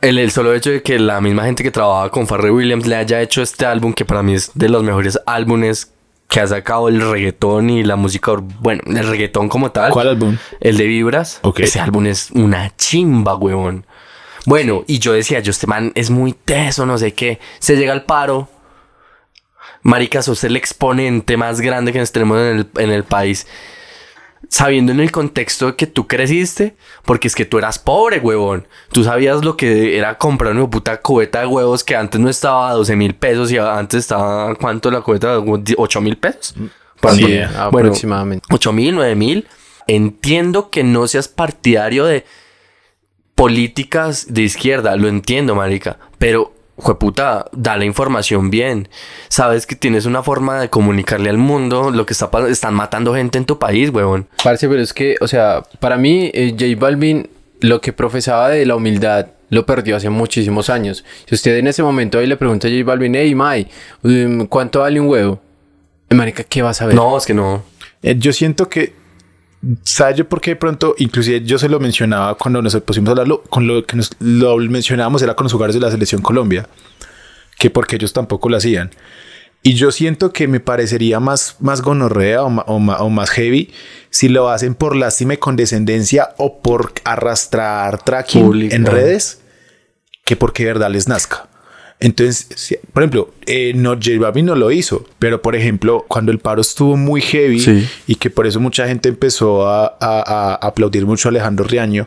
[0.00, 2.96] el, el solo hecho de que la misma gente que trabaja con Pharrell Williams le
[2.96, 5.92] haya hecho este álbum, que para mí es de los mejores álbumes
[6.28, 9.92] que ha sacado el reggaetón y la música, bueno, el reggaetón como tal.
[9.92, 10.36] ¿Cuál álbum?
[10.60, 11.40] El de Vibras.
[11.56, 13.86] Ese álbum es una chimba, huevón.
[14.44, 17.38] Bueno, y yo decía, yo este man es muy teso, no sé qué.
[17.58, 18.48] Se llega al paro.
[19.82, 23.46] Marica, sos el exponente más grande que nos tenemos en el, en el país.
[24.48, 28.66] Sabiendo en el contexto de que tú creciste, porque es que tú eras pobre, huevón.
[28.92, 32.70] Tú sabías lo que era comprar una puta cubeta de huevos que antes no estaba
[32.70, 35.38] a 12 mil pesos y antes estaba, ¿cuánto la cubeta?
[35.38, 36.54] ¿8 mil pesos?
[37.00, 37.26] ¿Cuánto?
[37.26, 38.46] Sí, aproximadamente.
[38.50, 39.48] 8 mil, 9 mil.
[39.88, 42.24] Entiendo que no seas partidario de
[43.36, 48.88] políticas de izquierda, lo entiendo, marica, pero jueputa, da la información bien.
[49.28, 52.52] Sabes que tienes una forma de comunicarle al mundo lo que está pasando.
[52.52, 54.28] Están matando gente en tu país, huevón.
[54.42, 57.28] Parce, pero es que, o sea, para mí, eh, J Balvin,
[57.60, 61.04] lo que profesaba de la humildad, lo perdió hace muchísimos años.
[61.26, 63.68] Si usted en ese momento ahí le pregunta a J Balvin, hey, Mai,
[64.02, 65.40] um, ¿cuánto vale un huevo?
[66.10, 66.94] Marica, ¿qué vas a ver?
[66.94, 67.62] No, es que no.
[68.02, 68.92] Eh, yo siento que,
[69.84, 70.94] ¿sabes yo por qué de pronto?
[70.98, 74.56] Inclusive yo se lo mencionaba cuando nos pusimos a hablarlo, con lo que nos, lo
[74.58, 76.68] mencionábamos era con los jugadores de la selección Colombia,
[77.58, 78.90] que porque ellos tampoco lo hacían.
[79.62, 83.30] Y yo siento que me parecería más, más gonorrea o, ma- o ma- o más
[83.30, 83.72] heavy
[84.10, 88.42] si lo hacen por lástima y condescendencia o por arrastrar tracking
[88.72, 89.40] en redes
[90.24, 91.48] que porque de verdad les nazca.
[91.98, 96.38] Entonces, por ejemplo, eh, no, J Balvin no lo hizo, pero por ejemplo, cuando el
[96.38, 97.88] paro estuvo muy heavy Sí.
[98.06, 102.06] y que por eso mucha gente empezó a, a- a aplaudir mucho a Alejandro Riaño,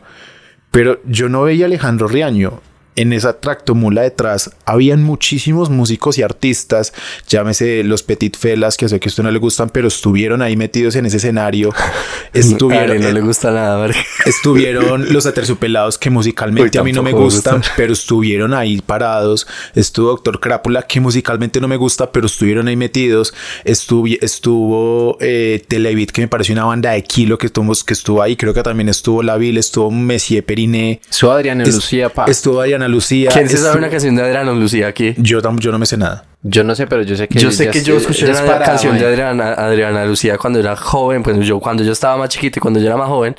[0.72, 2.62] pero yo no veía a Alejandro Riaño.
[2.96, 6.94] En esa tractomula detrás habían muchísimos músicos y artistas,
[7.28, 10.56] llámese los Petit Felas, que sé que a usted no le gustan, pero estuvieron ahí
[10.58, 11.74] metidos en ese escenario.
[12.34, 14.00] Estuvieron, no le gusta nada, marica.
[14.26, 19.48] Estuvieron los aterciopelados que musicalmente Uy, a mí no me gustan, pero estuvieron ahí parados.
[19.76, 23.34] Estuvo Doctor Crápula, que musicalmente no me gusta, pero estuvieron ahí metidos.
[23.64, 28.22] Estuvo, estuvo eh, Televit, que me pareció una banda de kilo que estuvo, que estuvo
[28.22, 28.36] ahí.
[28.36, 31.02] Creo que también estuvo La Ville, estuvo Messier Periné.
[31.10, 32.26] Su Adriana Es- Lucía, pa.
[32.26, 33.30] Estuvo Adriana Lucía.
[33.34, 35.14] ¿Quién se sabe una canción de Adriana Lucía aquí?
[35.18, 36.26] Yo, tam- yo no me sé nada.
[36.42, 37.38] Yo no sé, pero yo sé que...
[37.40, 39.10] yo sé ya que yo escuché ya una es parada, canción de mae.
[39.12, 42.80] Adriana, Adriana Lucía cuando era joven, pues yo cuando yo estaba más chiquito y cuando
[42.80, 43.36] yo era más joven,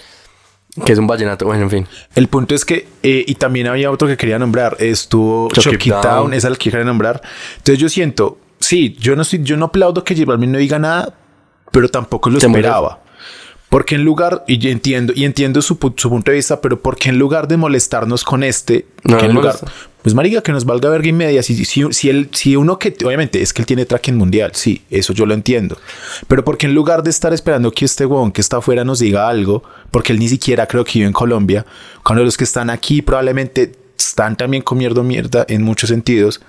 [0.84, 1.86] que es un vallenato, bueno, en fin.
[2.14, 5.90] El punto es que, eh, y también había otro que quería nombrar, estuvo Chuck Chucky.
[5.90, 7.22] Town, esa es la que quería nombrar.
[7.56, 10.78] Entonces yo siento, sí, yo no estoy, yo no aplaudo que J Balvin no diga
[10.78, 11.14] nada,
[11.72, 13.00] pero tampoco lo esperaba.
[13.70, 17.08] Porque en lugar, y yo entiendo, y entiendo su, su punto de vista, pero porque
[17.08, 19.56] en lugar de molestarnos con este, No que en lugar.
[20.02, 21.42] Pues marica, que nos valga verga y media.
[21.42, 24.82] Si, si, si, él, si uno que, obviamente, es que él tiene tracking mundial, sí,
[24.90, 25.78] eso yo lo entiendo.
[26.26, 29.28] Pero porque en lugar de estar esperando que este huevón que está afuera nos diga
[29.28, 29.62] algo,
[29.92, 31.64] porque él ni siquiera creo que vive en Colombia,
[32.02, 36.40] cuando los que están aquí probablemente están también comiendo mierda en muchos sentidos,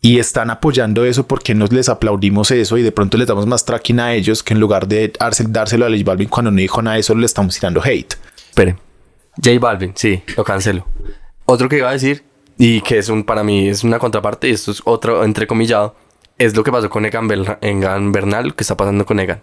[0.00, 3.64] y están apoyando eso porque nos les aplaudimos eso y de pronto les damos más
[3.64, 5.12] tracking a ellos que en lugar de
[5.48, 8.14] dárselo a J Balvin cuando no dijo nada de eso le estamos tirando hate.
[8.48, 8.76] Espere.
[9.36, 10.86] J Balvin, sí, lo cancelo.
[11.44, 12.24] Otro que iba a decir
[12.56, 15.94] y que es un para mí es una contraparte y esto es otro entrecomillado
[16.38, 17.28] es lo que pasó con Egan,
[17.60, 19.42] Egan Bernal, que está pasando con Egan.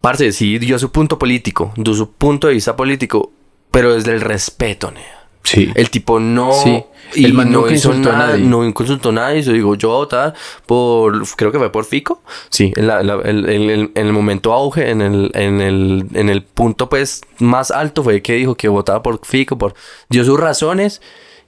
[0.00, 3.32] Parce, sí dio su punto político, dio su punto de vista político,
[3.70, 5.17] pero desde el respeto, Nea.
[5.48, 5.70] Sí.
[5.74, 6.52] El tipo no.
[6.52, 6.84] Sí.
[7.14, 8.44] Y El man no hizo insultó a nada, nadie.
[8.44, 9.40] No consultó a nadie.
[9.42, 10.34] Yo digo, yo voy a votar
[10.66, 11.26] por.
[11.36, 12.22] Creo que fue por Fico.
[12.50, 16.90] Sí, en, la- la- en el momento auge, en el, en, el, en el punto
[16.90, 19.56] pues más alto, fue que dijo que votaba por Fico.
[19.56, 19.72] Por,
[20.10, 21.00] dio sus razones.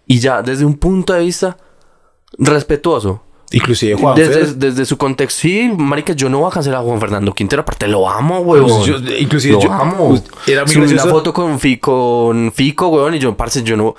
[0.06, 1.58] Y ya, desde un punto de vista
[2.38, 3.22] respetuoso.
[3.52, 7.00] Inclusive Juan Desde, desde su contexto, sí, marica, yo no voy a cancelar a Juan
[7.00, 8.66] Fernando Quintero, aparte lo amo, weón.
[8.68, 10.08] Pues yo- inclusive lo yo- amo.
[10.10, 13.76] pues, era muy Subí una foto con Fico, con Fico, weón, y yo, parce, yo
[13.76, 13.96] no...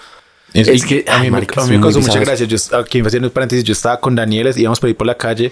[0.54, 2.46] Es, Es que- a mí, ay, marica, a mí son me causó mucha gracia.
[2.46, 5.52] Yo, aquí haciendo un paréntesis, yo estaba con Danieles, íbamos por ahí por la calle.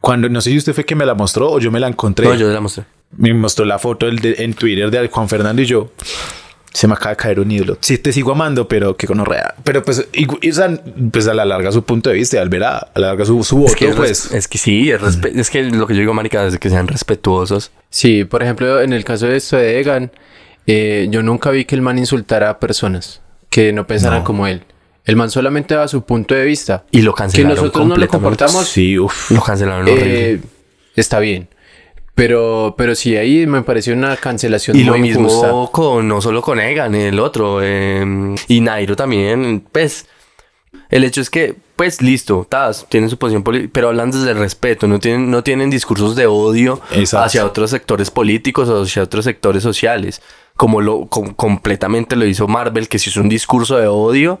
[0.00, 2.26] Cuando, no sé si usted fue que me la mostró o yo me la encontré.
[2.26, 2.84] No, yo la mostré.
[3.16, 5.90] Me mostró la foto del de- en Twitter de Juan Fernando y yo.
[6.76, 7.78] Se me acaba de caer un ídolo.
[7.80, 9.54] Sí, te sigo amando, pero que conorrea.
[9.64, 10.78] Pero pues, y, y, o sea,
[11.10, 13.56] pues a la larga su punto de vista, al verá, a la larga su, su
[13.56, 14.30] voto, Es que, pues.
[14.32, 17.70] es que sí, es, que lo que yo digo, marica, es que sean respetuosos.
[17.88, 20.12] Sí, por ejemplo, en el caso de esto de Egan,
[20.66, 24.62] eh, yo nunca vi que el man insultara a personas que no pensaran como él.
[25.06, 26.84] El man solamente daba su punto de vista.
[26.90, 28.44] Y lo Que cancelaron nosotros no lo completamente.
[28.44, 29.30] comportamos, Sí, uff.
[29.30, 30.40] Lo cancelaron eh,
[30.94, 31.48] está bien.
[32.16, 35.52] Pero, pero sí, ahí me pareció una cancelación Y muy lo mismo injusta.
[35.70, 40.06] con, no solo con Egan, el otro, eh, y Nairo también, pues,
[40.88, 44.38] el hecho es que, pues, listo, tas, tienen su posición política, pero hablan desde el
[44.38, 47.26] respeto, no tienen, no tienen discursos de odio Exacto.
[47.26, 50.22] hacia otros sectores políticos o hacia otros sectores sociales,
[50.56, 54.40] como lo com- completamente lo hizo Marvel, que si es un discurso de odio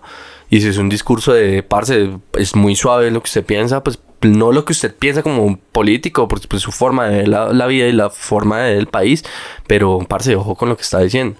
[0.50, 3.98] y si es un discurso de, parce, es muy suave lo que usted piensa, pues,
[4.22, 7.66] no lo que usted piensa como un político, porque pues, su forma de la, la
[7.66, 9.24] vida y la forma de ver el país,
[9.66, 11.36] pero parce, ojo con lo que está diciendo.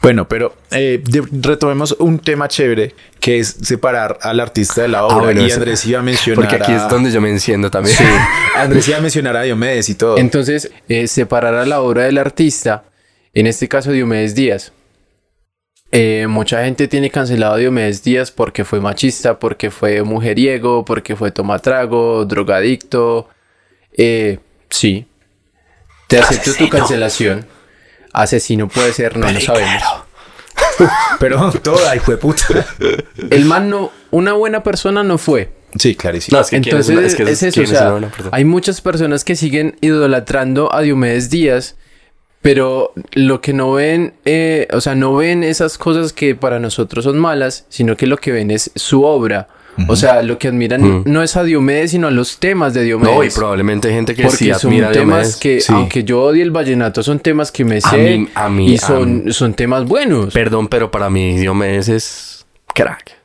[0.00, 1.02] Bueno, pero eh,
[1.42, 5.16] retomemos un tema chévere que es separar al artista de la obra.
[5.16, 6.44] Ah, bueno, y Andrés iba a mencionar.
[6.48, 7.96] Porque aquí a- es donde yo me enciendo también.
[7.96, 8.04] Sí,
[8.56, 10.16] Andrés iba a mencionar a Diomedes y todo.
[10.18, 12.84] Entonces, eh, separar a la obra del artista,
[13.34, 14.72] en este caso Diomedes Díaz.
[15.90, 21.16] Eh, mucha gente tiene cancelado a Diomedes Díaz porque fue machista, porque fue mujeriego, porque
[21.16, 23.28] fue tomatrago, drogadicto.
[23.96, 24.38] Eh,
[24.70, 25.06] sí.
[26.06, 27.46] Te acepto tu cancelación.
[28.12, 29.82] Asesino puede ser, no lo sabemos.
[31.20, 32.44] Pero toda, hijo de puta.
[33.30, 35.52] El man no, una buena persona no fue.
[35.76, 36.36] Sí, clarísimo.
[36.38, 38.08] No, es que es Entonces una- es que es eso, o es sea, una buena
[38.08, 38.30] persona.
[38.36, 41.76] hay muchas personas que siguen idolatrando a Diomedes Díaz,
[42.40, 47.04] pero lo que no ven, eh, o sea, no ven esas cosas que para nosotros
[47.04, 49.48] son malas, sino que lo que ven es su obra.
[49.86, 51.02] O sea, lo que admiran Mm.
[51.06, 53.14] no es a Diomedes, sino a los temas de Diomedes.
[53.14, 55.36] No, y probablemente hay gente que porque sí son admira a temas Diomedes.
[55.36, 55.72] que, Sí.
[55.72, 58.76] aunque yo odie el vallenato, son temas que me A sé mí- a mí- y
[58.76, 60.34] a son, mí- son temas buenos.
[60.34, 63.16] Perdón, pero para mí Diomedes es crack.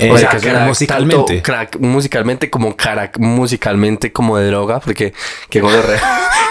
[0.00, 1.16] Eh, o sea, que crack, musicalmente.
[1.34, 5.12] tanto crack musicalmente como crack musicalmente como de droga, porque
[5.50, 6.00] re-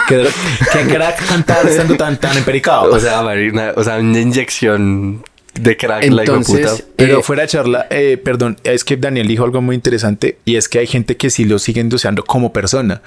[0.09, 0.27] que,
[0.73, 2.93] que crack cantar estando tan, tan empericado.
[2.93, 5.23] o sea, Marina, o sea, una inyección
[5.61, 6.57] de crack la hijo de puta.
[6.59, 10.37] Entonces, Pero eh, fuera de charla, eh, perdón, es que Daniel dijo algo muy interesante
[10.45, 13.01] y es que hay gente que sí lo siguen deseando como persona.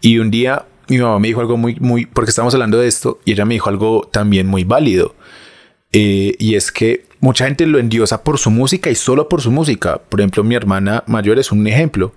[0.00, 3.18] Y un día mi mamá me dijo algo muy, muy, porque estamos hablando de esto
[3.24, 5.14] y ella me dijo algo también muy válido.
[5.92, 9.50] Eh, y es que mucha gente lo endiosa por su música y solo por su
[9.50, 9.98] música.
[9.98, 12.12] Por ejemplo, mi hermana mayor es un ejemplo.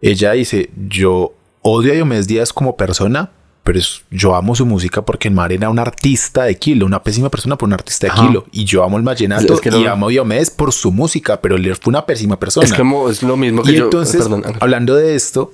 [0.00, 3.30] Ella dice, yo odio a Diomedes Díaz como persona,
[3.64, 7.02] pero es- yo amo su música porque el mar era un artista de kilo, una
[7.02, 8.26] pésima persona por un artista de Ajá.
[8.26, 8.46] kilo.
[8.52, 11.56] Y yo amo el vallenato Es que y amo a Diomedes por su música, pero
[11.56, 12.66] él fue una pésima persona.
[12.66, 13.84] Es como es lo mismo que y yo.
[13.84, 15.52] entonces, perdón, hablando de esto,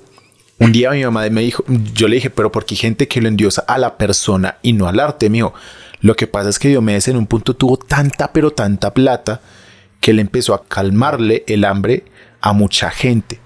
[0.58, 3.28] un día mi mamá me dijo, yo le dije, pero porque hay gente que lo
[3.28, 5.52] endiosa a la persona y no al arte, mío.
[6.00, 9.40] Lo que pasa es que Diomedes en un punto tuvo tanta, pero tanta plata
[10.00, 12.04] que le empezó a calmarle el hambre
[12.40, 13.40] a mucha gente.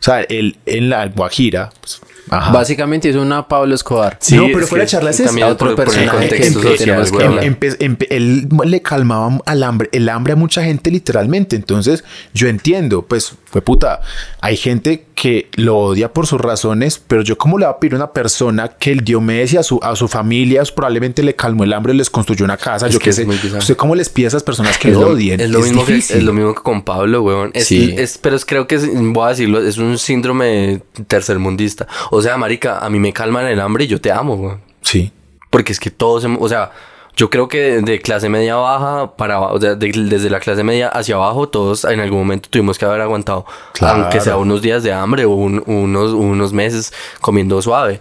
[0.00, 2.00] O sea, él en la Guajira, pues,
[2.30, 2.52] Ajá.
[2.52, 4.16] Básicamente es una Pablo Escobar.
[4.20, 6.50] Sí, no, pero es fuera de charla es también otro por- por el personaje que
[6.76, 7.44] tenemos hablar.
[7.44, 11.56] Empe- él le calmaba al hambre, el hambre a mucha gente literalmente.
[11.56, 12.04] Entonces,
[12.34, 14.00] yo entiendo, pues, fue puta.
[14.40, 17.94] Hay gente que lo odia por sus razones, pero yo como le voy a pedir
[17.94, 21.64] a una persona que el Diomedes y a su, a su familia probablemente le calmó
[21.64, 23.24] el hambre y les construyó una casa, Es yo qué sé.
[23.26, 25.40] ¿Usted cómo les pide a esas personas que es lo lo, odien?
[25.40, 27.50] es lo mismo que, es lo mismo que con Pablo, weón.
[27.54, 27.94] Es, Sí.
[27.96, 31.86] es- pero es- creo que es, voy a decirlo, es un síndrome tercermundista.
[32.10, 34.60] O sea, marica, a mí me calman el hambre y yo te amo, weón.
[34.82, 35.12] Sí.
[35.50, 36.72] Porque es que todos, o sea,
[37.16, 40.62] yo creo que de clase media baja para abajo, o sea, de- desde la clase
[40.64, 44.02] media hacia abajo, todos en algún momento tuvimos que haber aguantado, Claro.
[44.02, 48.00] aunque sea unos días de hambre o un- unos, unos meses comiendo suave.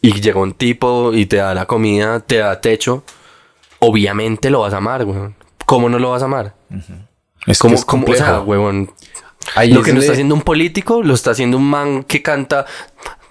[0.00, 3.04] Y llega un tipo y te da la comida, te da techo.
[3.78, 5.34] Obviamente lo vas a amar, weón.
[5.66, 6.54] ¿Cómo no lo vas a amar?
[7.46, 8.42] Es ¿Cómo, que es cómo- o sea,
[9.54, 12.22] Ahí lo es que no está haciendo un político, lo está haciendo un man que
[12.22, 12.64] canta.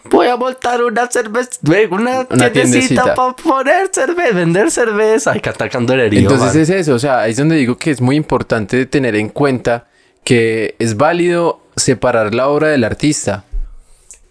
[0.05, 5.31] Voy a montar una cerveza, ve, una, Una tiendecita para poner cerveza, vender cerveza.
[5.31, 6.19] Ay, cantar candolería.
[6.19, 6.61] Entonces man.
[6.61, 9.87] es eso, o sea, ahí es donde digo que es muy importante tener en cuenta
[10.23, 13.45] que es válido separar la obra del artista.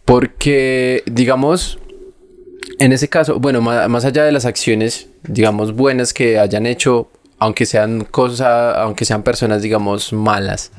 [0.05, 1.79] Porque, digamos,
[2.79, 7.09] en ese caso, bueno, ma- más, allá de las acciones, digamos, buenas que hayan hecho,
[7.39, 10.73] aunque sean cosas, aunque sean personas, digamos, malas,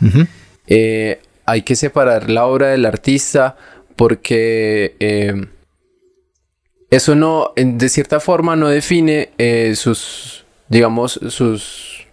[0.68, 3.56] eh, hay que separar la obra del artista
[3.96, 5.46] porque eh,
[6.90, 12.06] eso no, de cierta forma, no define eh, sus, digamos, sus,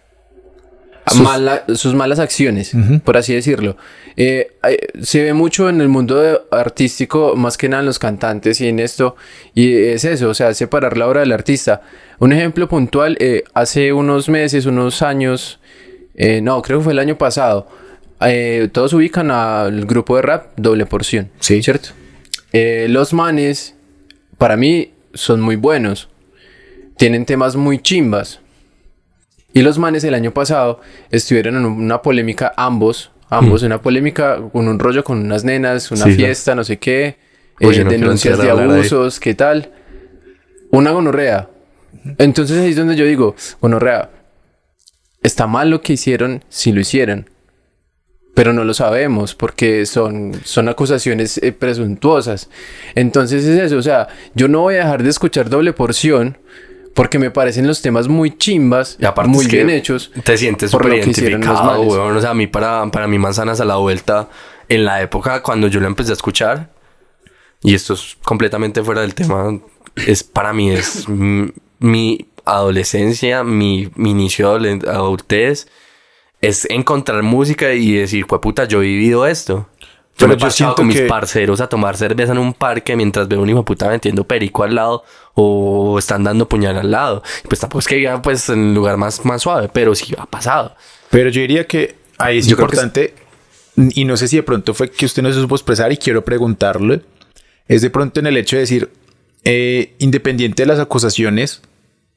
[1.21, 2.73] mala- sus malas acciones,
[3.03, 3.77] por así decirlo.
[4.17, 4.51] Eh,
[5.01, 8.79] se ve mucho en el mundo artístico, más que nada en los cantantes y en
[8.79, 9.15] esto,
[9.53, 11.81] y es eso, o sea, separar la obra del artista.
[12.19, 15.59] Un ejemplo puntual, eh, hace unos meses, unos años,
[16.41, 17.67] no, creo que fue el año pasado,
[18.27, 21.61] eh, todos ubican al grupo de rap Doble Porción, Sí.
[21.63, 21.89] ¿cierto?
[22.53, 23.75] Eh, los manes,
[24.37, 26.09] para mí, son muy buenos.
[26.97, 28.39] Tienen temas muy chimbas.
[29.53, 34.67] Y los manes el año pasado estuvieron en una polémica, ambos, ambos, una polémica con
[34.67, 37.17] un rollo con unas nenas, una Sí, fiesta, no sé qué,
[37.59, 39.71] Oye, eh, no denuncias de abusos, qué tal.
[40.71, 41.49] Una gonorrea.
[42.17, 44.09] Entonces ahí es donde yo digo, gonorrea,
[45.21, 47.29] está mal lo que hicieron si lo hicieron.
[48.33, 52.49] Pero no lo sabemos porque son, son acusaciones eh, presuntuosas.
[52.95, 56.37] Entonces es eso, o sea, yo no voy a dejar de escuchar doble porción
[56.93, 60.11] porque me parecen los temas muy chimbas, Y aparte muy es que bien hechos.
[60.23, 62.17] Te sientes por súper lo que hicieron los identificado, weón.
[62.17, 64.29] O sea, a mí para, para mí Manzanas a la Vuelta,
[64.69, 66.69] en la época cuando yo lo empecé a escuchar,
[67.63, 69.59] y esto es completamente fuera del tema,
[69.95, 71.07] es para mí es
[71.79, 75.67] mi adolescencia, mi, mi inicio de adultez,
[76.41, 79.67] es encontrar música y decir, pues puta, yo he vivido esto.
[80.17, 82.95] Yo Pero me he pasado con mis que- parceros a tomar cerveza en un parque
[82.95, 85.03] mientras veo un hijo puta metiendo perico al lado
[85.35, 87.23] o están dando puñal al lado.
[87.47, 90.25] Pues tampoco es que diga pues en el lugar más, más suave, pero sí ha
[90.25, 90.75] pasado.
[91.09, 93.13] Pero yo diría que ahí es Yo importante,
[93.77, 96.25] y no sé si de pronto fue que usted no se supo expresar y quiero
[96.25, 97.01] preguntarle,
[97.67, 98.91] es de pronto en el hecho de decir,
[99.43, 101.61] eh, independiente de las acusaciones,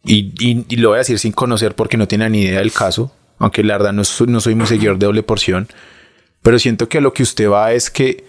[0.05, 2.73] y, y- y lo voy a decir sin conocer porque no tiene ni idea del
[2.73, 5.69] caso, aunque la verdad no, soy- no soy muy seguidor de doble porción,
[6.43, 8.25] pero siento que a lo que usted va es que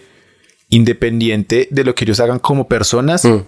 [0.68, 3.42] independiente de lo que ellos hagan como personas, Mm.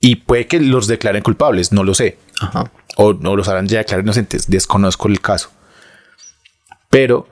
[0.00, 2.70] y puede que los declaren culpables, no lo sé Ajá.
[2.96, 5.50] o no los harán ya declarar inocentes, desconozco el caso.
[6.90, 7.28] Pero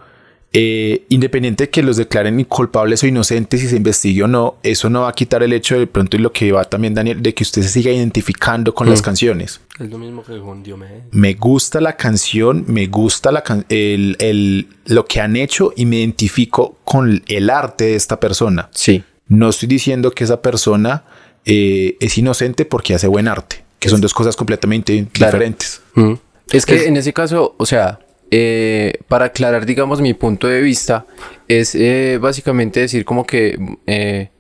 [0.57, 4.89] eh, independiente de que los declaren culpables o inocentes y se investigue o no, eso
[4.89, 7.35] no va a quitar el hecho de pronto y lo que va también Daniel, de
[7.35, 9.61] que usted se siga identificando con las canciones.
[9.81, 11.03] Es lo mismo que con Diomedes.
[11.11, 15.87] Me gusta la canción, me gusta la can- el, el- lo que han hecho y
[15.87, 18.69] me identifico con el arte de esta persona.
[18.73, 19.03] Sí.
[19.27, 21.03] No estoy diciendo que esa persona
[21.45, 25.33] eh, es inocente porque hace buen arte, que son dos cosas completamente Claro.
[25.33, 25.81] diferentes.
[25.95, 26.13] Mm.
[26.53, 27.99] Es que en ese caso, o sea,
[28.31, 31.07] eh, para aclarar, digamos, mi punto de vista,
[31.49, 34.31] es eh, básicamente decir como que eh,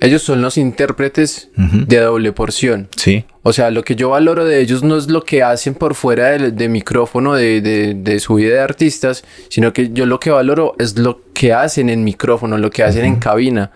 [0.00, 2.88] ellos son los intérpretes de doble porción.
[2.96, 3.24] Sí.
[3.42, 6.30] O sea, lo que yo valoro de ellos no es lo que hacen por fuera
[6.30, 10.30] del de micrófono de, de- de su vida de artistas, sino que yo lo que
[10.30, 13.70] valoro es lo que hacen en micrófono, lo que hacen en cabina.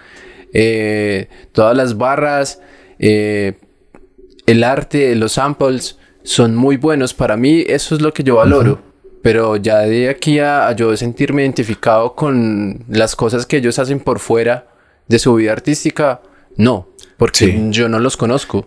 [0.52, 2.60] Eh, todas las barras,
[2.98, 7.14] el arte, los samples son muy buenos.
[7.14, 8.82] Para mí eso es lo que yo valoro.
[9.22, 14.00] Pero ya de aquí a, a yo sentirme identificado con las cosas que ellos hacen
[14.00, 14.68] por fuera
[15.08, 16.20] de su vida artística,
[16.56, 16.88] no.
[17.16, 17.66] Porque Sí.
[17.70, 18.66] yo no los conozco.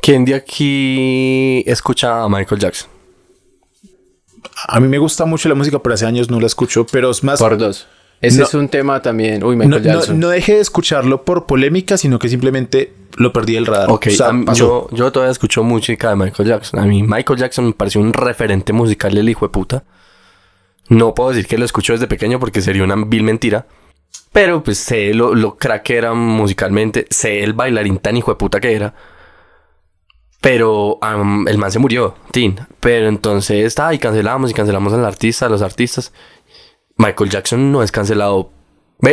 [0.00, 2.90] ¿Quién de aquí escucha a Michael Jackson?
[4.66, 7.22] A mí me gusta mucho la música, pero hace años no la escucho, pero es
[7.22, 7.38] más...
[7.38, 7.86] Por dos.
[8.22, 8.44] Ese No.
[8.46, 9.42] es un tema también.
[9.44, 10.20] Uy, No, Michael no, Jackson.
[10.20, 13.90] no dejé de escucharlo por polémica, sino que simplemente lo perdí del radar.
[13.90, 14.88] Ok, O sea, a mí- pasó.
[14.90, 16.80] yo, yo todavía escucho música de Michael Jackson.
[16.80, 19.84] A mí Michael Jackson me pareció un referente musical del hijo de puta.
[20.88, 23.66] No puedo decir que lo escucho desde pequeño porque sería una vil mentira.
[24.32, 27.06] Pero pues sé lo, lo crack que era musicalmente.
[27.10, 28.94] Sé el bailarín tan hijo de puta que era.
[30.40, 30.98] Pero
[31.46, 32.58] el man se murió, Tin.
[32.80, 36.12] Pero entonces está y cancelamos y cancelamos al artista, a los artistas.
[37.02, 38.50] Michael Jackson no es cancelado.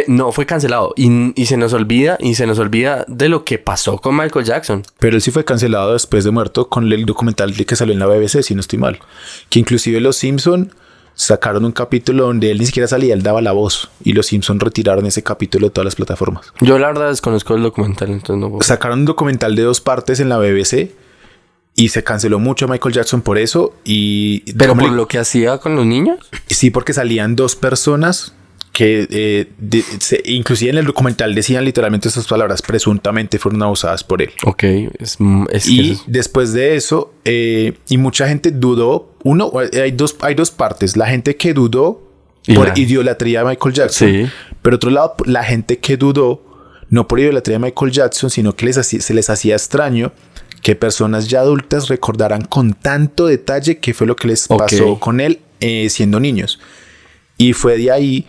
[0.07, 0.93] No fue cancelado.
[0.95, 1.09] Y,
[1.41, 4.83] y se nos olvida, y se nos olvida de lo que pasó con Michael Jackson.
[4.99, 7.99] Pero él sí fue cancelado después de muerto con el documental de que salió en
[7.99, 8.99] la BBC, si no estoy mal.
[9.49, 10.71] Que inclusive los Simpson
[11.15, 13.89] sacaron un capítulo donde él ni siquiera salía, él daba la voz.
[14.03, 16.53] Y los Simpson retiraron ese capítulo de todas las plataformas.
[16.61, 20.19] Yo la verdad desconozco el documental, entonces no puedo- Sacaron un documental de dos partes
[20.19, 20.91] en la BBC
[21.79, 23.73] y se canceló mucho a Michael Jackson por eso.
[23.85, 26.17] Y Pero por lo que hacía con los niños.
[26.47, 28.33] Sí, porque salían dos personas
[28.73, 34.03] que eh, de- se- inclusive en el documental decían literalmente estas palabras, presuntamente fueron abusadas
[34.03, 34.31] por él.
[34.45, 34.63] Ok,
[34.99, 35.17] es,
[35.51, 39.51] es Y es- después de eso, eh, y mucha gente dudó, uno,
[39.81, 42.01] hay dos, hay dos partes, la gente que dudó
[42.55, 44.25] por la- idolatría de Michael Jackson, Sí.
[44.61, 46.41] pero otro lado, la gente que dudó,
[46.89, 50.11] no por idolatría de Michael Jackson, sino que les hacía- se les hacía extraño
[50.61, 54.59] que personas ya adultas recordaran con tanto detalle qué fue lo que les Ok.
[54.59, 56.59] pasó con él eh, siendo niños.
[57.37, 58.27] Y fue de ahí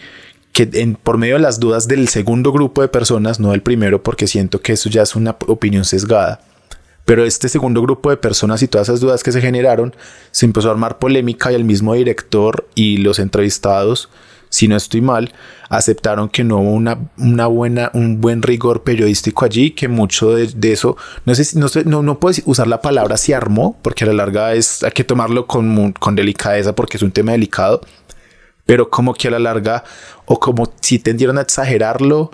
[0.53, 4.03] que en- por medio de las dudas del segundo grupo de personas, no del primero,
[4.03, 6.41] porque siento que eso ya es una opinión sesgada,
[7.05, 9.95] pero este segundo grupo de personas y todas esas dudas que se generaron,
[10.33, 14.09] se empezó a armar polémica y el mismo director y los entrevistados,
[14.51, 15.33] si no estoy mal,
[15.69, 20.49] aceptaron que no hubo una, una buena, un buen rigor periodístico allí, que mucho de,
[20.49, 24.05] de eso, no sé si, no, no, no puedo usar la palabra se armó, porque
[24.05, 27.81] a la larga es, hay que tomarlo con, con delicadeza porque es un tema delicado,
[28.67, 29.85] pero como que a la larga,
[30.27, 32.31] o como si tendieron a exagerarlo,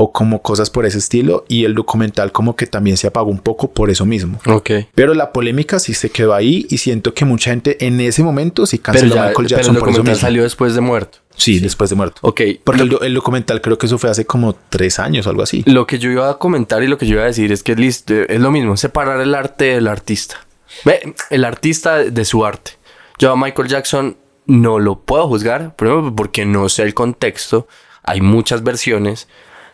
[0.00, 3.40] o como cosas por ese estilo, y el documental como que también se apagó un
[3.40, 4.38] poco por eso mismo.
[4.46, 4.70] Ok.
[4.94, 8.64] Pero la polémica sí se quedó ahí y siento que mucha gente en ese momento
[8.64, 11.18] sí Pero, canceló a Michael pero Jackson el por eso documental salió después de muerto.
[11.34, 12.20] Sí, después de muerto.
[12.22, 12.42] Ok.
[12.62, 15.64] Porque el, el documental creo que eso fue hace como tres años o algo así.
[15.66, 17.74] Lo que yo iba a comentar y lo que yo iba a decir es que
[17.74, 20.46] listo, es lo mismo, separar el arte del artista.
[20.84, 22.70] Ve, el artista de su arte.
[23.18, 27.66] Yo a Michael Jackson no lo puedo juzgar, primero porque no sé el contexto,
[28.04, 29.26] hay muchas versiones.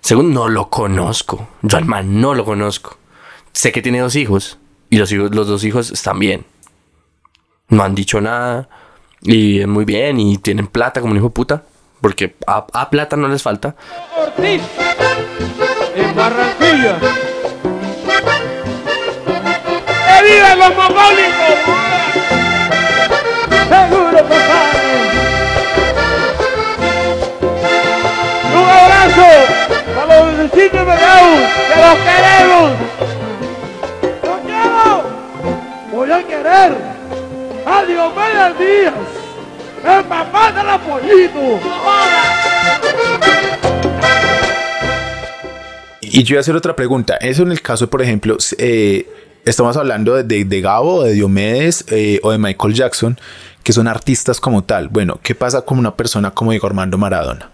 [0.05, 1.49] Segundo, no lo conozco.
[1.63, 2.99] Yo al man no lo conozco.
[3.55, 4.59] Sé que tiene dos hijos
[4.91, 6.45] y los, hijos, los dos hijos están bien.
[7.69, 8.69] No han dicho nada
[9.23, 11.63] y muy bien y tienen plata como un hijo puta.
[12.03, 13.77] Porque a, plata no les falta.
[14.15, 14.61] Ortiz
[15.97, 15.97] en.
[15.97, 16.03] ¡Que
[20.23, 20.69] viva los!
[23.71, 25.14] ¡Seguro, compadre!
[30.51, 30.71] ¡Que
[31.81, 32.71] los queremos!
[34.23, 35.03] ¡Los quiero!
[35.91, 36.77] ¡Voy a querer
[37.67, 38.95] a Diomedes Díaz!
[39.85, 41.61] ¡El papá del apoyito!
[46.01, 47.17] Y yo voy a hacer otra pregunta.
[47.17, 49.09] Eso en el caso, por ejemplo, eh,
[49.45, 53.19] estamos hablando de, de, de Gabo, de Diomedes eh, o de Michael Jackson,
[53.63, 54.89] que son artistas como tal.
[54.89, 57.51] Bueno, ¿qué pasa con una persona como Diego Armando Maradona?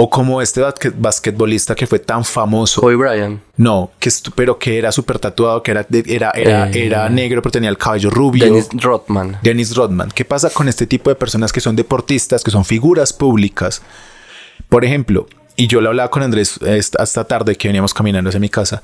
[0.00, 2.80] O como este basque- basquetbolista que fue tan famoso.
[2.80, 3.40] Kobe Bryant.
[3.56, 6.86] No, que pero que era súper tatuado, que era, era, era, Eh.
[6.86, 8.44] era negro, pero tenía el cabello rubio.
[8.44, 9.38] Dennis Rodman.
[9.42, 10.10] Dennis Rodman.
[10.14, 13.82] ¿Qué pasa con este tipo de personas que son deportistas, que son figuras públicas?
[14.68, 15.26] Por ejemplo,
[15.56, 18.82] y yo lo hablaba con Andrés esta, esta tarde que veníamos caminando hacia mi casa,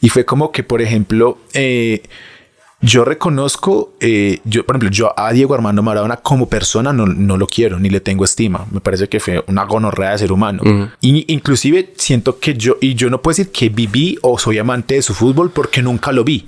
[0.00, 2.02] y fue como que, por ejemplo, eh,
[2.86, 7.36] yo reconozco, eh, yo, por ejemplo, yo a Diego Armando Maradona como persona no, no
[7.36, 8.64] lo quiero, ni le tengo estima.
[8.70, 10.62] Me parece que fue una gonorrea de ser humano.
[11.00, 14.94] Y inclusive siento que yo, y yo no puedo decir que viví o soy amante
[14.94, 16.46] de su fútbol porque nunca lo vi.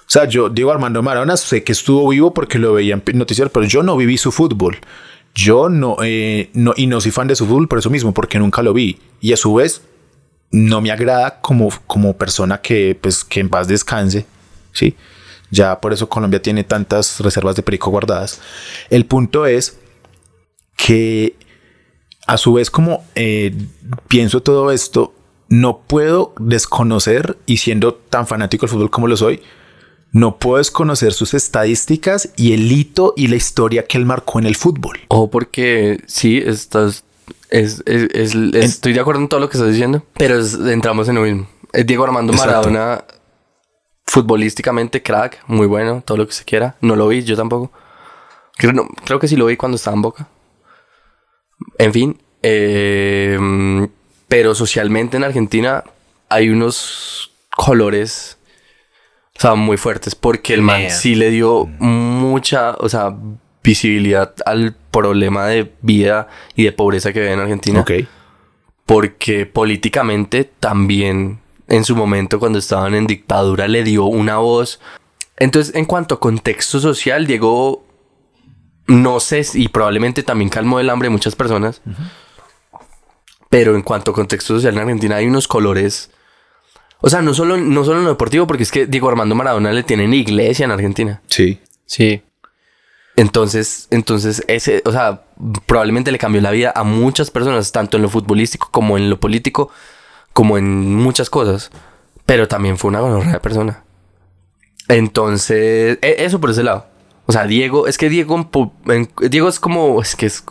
[0.00, 3.48] O sea, yo, Diego Armando Maradona, sé que estuvo vivo porque lo veía en noticias,
[3.52, 4.78] pero yo no viví su fútbol.
[5.32, 8.40] Yo no, eh, no, y no soy fan de su fútbol por eso mismo, porque
[8.40, 8.98] nunca lo vi.
[9.20, 9.82] Y a su vez,
[10.50, 14.26] no me agrada como, como persona que, pues, que en paz descanse.
[14.72, 14.96] Sí.
[15.50, 18.40] Ya por eso Colombia tiene tantas reservas de perico guardadas.
[18.90, 19.78] El punto es
[20.76, 21.36] que
[22.26, 23.54] a su vez como eh,
[24.08, 25.14] pienso todo esto,
[25.48, 29.40] no puedo desconocer, y siendo tan fanático del fútbol como lo soy,
[30.12, 34.46] no puedo desconocer sus estadísticas y el hito y la historia que él marcó en
[34.46, 34.98] el fútbol.
[35.08, 37.04] O porque sí, estás.
[37.50, 41.14] Es, es- es- estoy de acuerdo en todo lo que estás diciendo, pero entramos en
[41.14, 41.48] lo mismo.
[41.72, 42.32] Es Diego Armando.
[42.32, 43.04] Maradona,
[44.06, 46.76] futbolísticamente crack, muy bueno, todo lo que se quiera.
[46.80, 47.72] No lo vi, yo tampoco.
[48.56, 50.28] Creo, no, creo que sí lo vi cuando estaba en Boca.
[51.78, 53.38] En fin, Eh,
[54.28, 55.82] pero socialmente en Argentina
[56.28, 58.38] hay unos colores,
[59.36, 63.16] o sea, muy fuertes, porque el man sí le dio mucha, o sea,
[63.62, 67.80] visibilidad al problema de vida y de pobreza que ve en Argentina.
[67.80, 67.92] Ok.
[68.84, 74.80] Porque políticamente también en su momento cuando estaban en dictadura le dio una voz.
[75.36, 77.84] Entonces, en cuanto a contexto social, Diego,
[78.86, 81.82] no sé, si- y probablemente también calmó el hambre de muchas personas.
[83.50, 86.10] Pero en cuanto a contexto social en Argentina hay unos colores.
[87.00, 89.72] O sea, no solo, no solo en lo deportivo, porque es que Diego Armando Maradona
[89.72, 91.22] le tienen iglesia en Argentina.
[91.28, 91.60] Sí.
[91.84, 92.22] Sí.
[93.16, 95.24] Entonces, entonces ese, o sea,
[95.66, 99.18] probablemente le cambió la vida a muchas personas, tanto en lo futbolístico como en lo
[99.18, 99.70] político,
[100.36, 101.70] como en muchas cosas.
[102.26, 103.84] Pero también fue una gonorrea de persona.
[104.88, 106.86] Entonces, e- eso por ese lado.
[107.26, 108.50] O sea, Diego, es que Diego,
[109.30, 110.44] Diego es como, es que es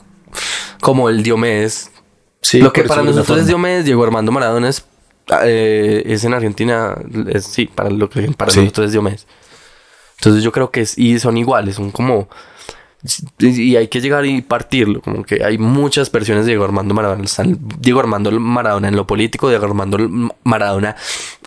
[0.82, 1.92] como el Diomedes.
[2.42, 3.48] Sí, Lo que para nosotros es.
[3.48, 4.86] Diomedes, Diego Armando Maradona es,
[5.44, 6.96] eh, es en Argentina,
[7.28, 8.60] es- sí, para lo que para Sí.
[8.62, 9.28] nosotros es Diomedes.
[10.18, 12.28] Entonces yo creo que es, y son iguales, son como,
[13.40, 17.24] y hay que llegar y partirlo, como que hay muchas versiones de Diego Armando Maradona.
[17.80, 19.98] Diego Armando Maradona en lo político, Diego Armando
[20.44, 20.96] Maradona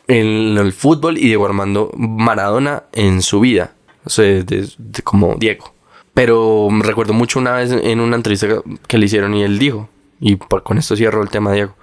[0.06, 4.68] en el fútbol y Diego Armando Maradona en su vida, o sea, de-
[5.04, 5.74] como Diego.
[6.14, 8.48] Pero recuerdo mucho una vez en una entrevista
[8.86, 9.88] que le hicieron y él dijo,
[10.20, 11.74] y con esto cierro el tema Diego,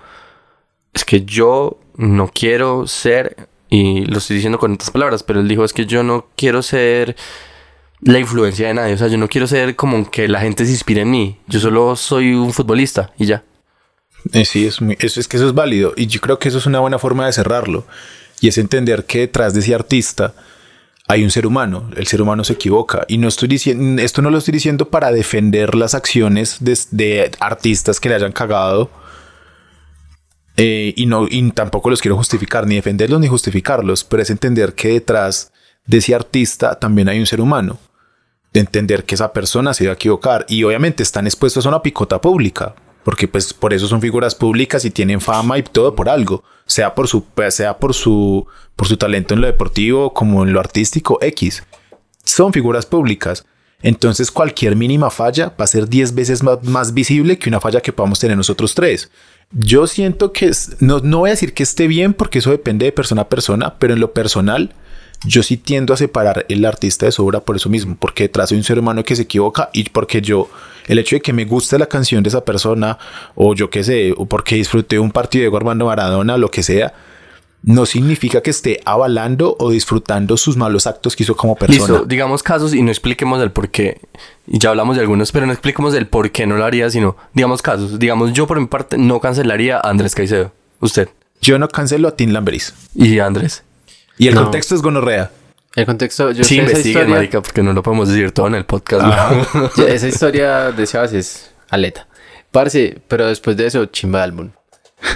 [0.93, 5.47] es que yo no quiero ser, y lo estoy diciendo con estas palabras, pero él
[5.47, 7.15] dijo, es que yo no quiero ser
[8.05, 10.71] la influencia de nadie, o sea, yo no quiero ser como que la gente se
[10.71, 13.43] inspire en mí, yo solo soy un futbolista y ya.
[14.33, 15.93] Eh, sí, es, eso, es que eso es válido.
[15.95, 17.85] Y yo creo que eso es una buena forma de cerrarlo.
[18.41, 20.33] Y es entender que detrás de ese artista
[21.07, 21.89] hay un ser humano.
[21.95, 23.05] El ser humano se equivoca.
[23.07, 27.31] Y no estoy diciendo, esto no lo estoy diciendo para defender las acciones de, de
[27.39, 28.89] artistas que le hayan cagado.
[30.57, 34.03] Eh, y, no, y tampoco los quiero justificar, ni defenderlos ni justificarlos.
[34.03, 35.51] Pero es entender que detrás
[35.85, 37.77] de ese artista también hay un ser humano.
[38.55, 40.45] De entender que esa persona se va a equivocar.
[40.49, 42.73] Y obviamente están expuestos a una picota pública
[43.05, 46.95] porque pues por eso son figuras públicas y tienen fama y todo por algo, sea
[46.95, 50.59] por su pues, sea por su por su talento en lo deportivo como en lo
[50.59, 51.63] artístico X.
[52.23, 53.45] Son figuras públicas.
[53.83, 57.81] Entonces cualquier mínima falla va a ser 10 veces más, más visible que una falla
[57.81, 59.11] que podamos tener nosotros tres.
[59.51, 62.91] Yo siento que no, no voy a decir que esté bien porque eso depende de
[62.91, 64.73] persona a persona, pero en lo personal
[65.25, 68.51] yo sí tiendo a separar el artista de su obra por eso mismo, porque detrás
[68.51, 70.49] hay un ser humano que se equivoca y porque yo,
[70.87, 72.97] el hecho de que me guste la canción de esa persona,
[73.35, 76.93] o yo qué sé, o porque disfruté un partido de Armando Maradona, lo que sea,
[77.65, 81.79] no significa que esté avalando o disfrutando sus malos actos que hizo como persona.
[81.79, 83.99] Listo, digamos casos y no expliquemos el por qué.
[84.45, 87.17] Y ya hablamos de algunos, pero no expliquemos el por qué no lo haría, sino
[87.33, 87.97] digamos casos.
[87.97, 90.51] Digamos, yo por mi parte no cancelaría a Andrés Caicedo.
[90.79, 91.09] Usted.
[91.41, 92.73] Yo no cancelo a Tim Lamberis.
[92.93, 93.63] Y Andrés.
[94.17, 94.43] Y el No.
[94.43, 95.31] contexto es gonorrea.
[95.75, 97.15] El contexto, yo sí, sé esa historia.
[97.15, 99.77] marica, porque no lo podemos decir todo en el podcast.
[99.87, 102.07] esa historia de Sebas es aleta.
[102.51, 104.49] Parce, pero después de eso, chimba de álbum.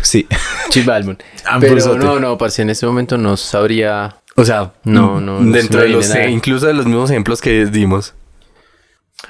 [0.02, 0.28] Sí.
[0.70, 1.16] Chimba de álbum.
[1.46, 2.00] Ambrosote.
[2.00, 4.18] Pero no, no, parce, en este momento no sabría.
[4.36, 6.28] O sea, No, no, dentro de los, nada.
[6.28, 8.14] incluso de los mismos ejemplos que dimos.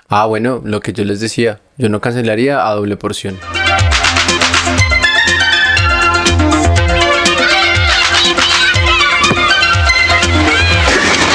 [0.07, 1.59] Ah, bueno, lo que yo les decía.
[1.77, 3.37] Yo no cancelaría a doble porción.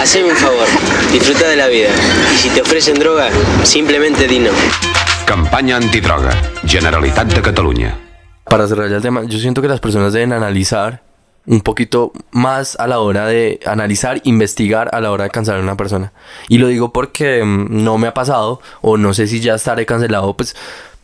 [0.05, 0.67] Haceme un favor,
[1.13, 1.89] disfruta de la vida.
[2.35, 3.31] Y si te ofrecen droga,
[3.63, 4.51] simplemente di no.
[5.25, 6.31] Campanya antidroga.
[6.67, 7.99] Generalitat de Catalunya.
[8.45, 11.03] Para cerrar ya el tema, yo siento que las personas deben analizar
[11.47, 15.63] un poquito más a la hora de analizar, investigar a la hora de cancelar a
[15.63, 16.13] una persona.
[16.51, 19.87] Y lo digo porque mm, no me ha pasado, o no sé si ya estaré
[19.87, 20.55] cancelado, pues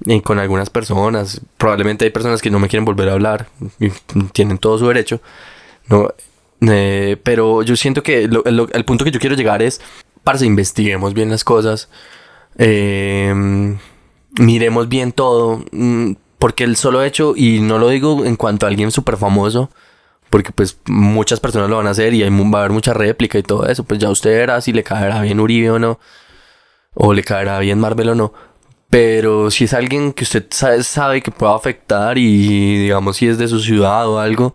[0.09, 1.41] eh, con algunas personas.
[1.57, 3.47] Probablemente hay personas que no me quieren volver a hablar
[3.79, 3.89] y
[4.35, 5.23] tienen todo su derecho.
[5.89, 6.11] No,
[6.69, 9.81] eh, pero yo siento que lo- lo- el punto que yo quiero llegar es,
[10.25, 11.89] parce, investiguemos bien las cosas.
[12.59, 13.77] Eh,
[14.39, 15.65] miremos bien todo.
[15.73, 19.69] mm, Porque el solo hecho, y no lo digo en cuanto a alguien súper famoso,
[20.31, 23.39] porque pues muchas personas lo van a hacer y hay, va a haber mucha réplica
[23.39, 23.85] y todo eso.
[23.85, 25.99] Pues ya usted verá si le caerá bien Uribe o no,
[26.95, 28.33] o le caerá bien Marvel o no.
[28.89, 33.37] Pero si es alguien que usted sabe, sabe que pueda afectar y digamos si es
[33.39, 34.55] de su ciudad o algo,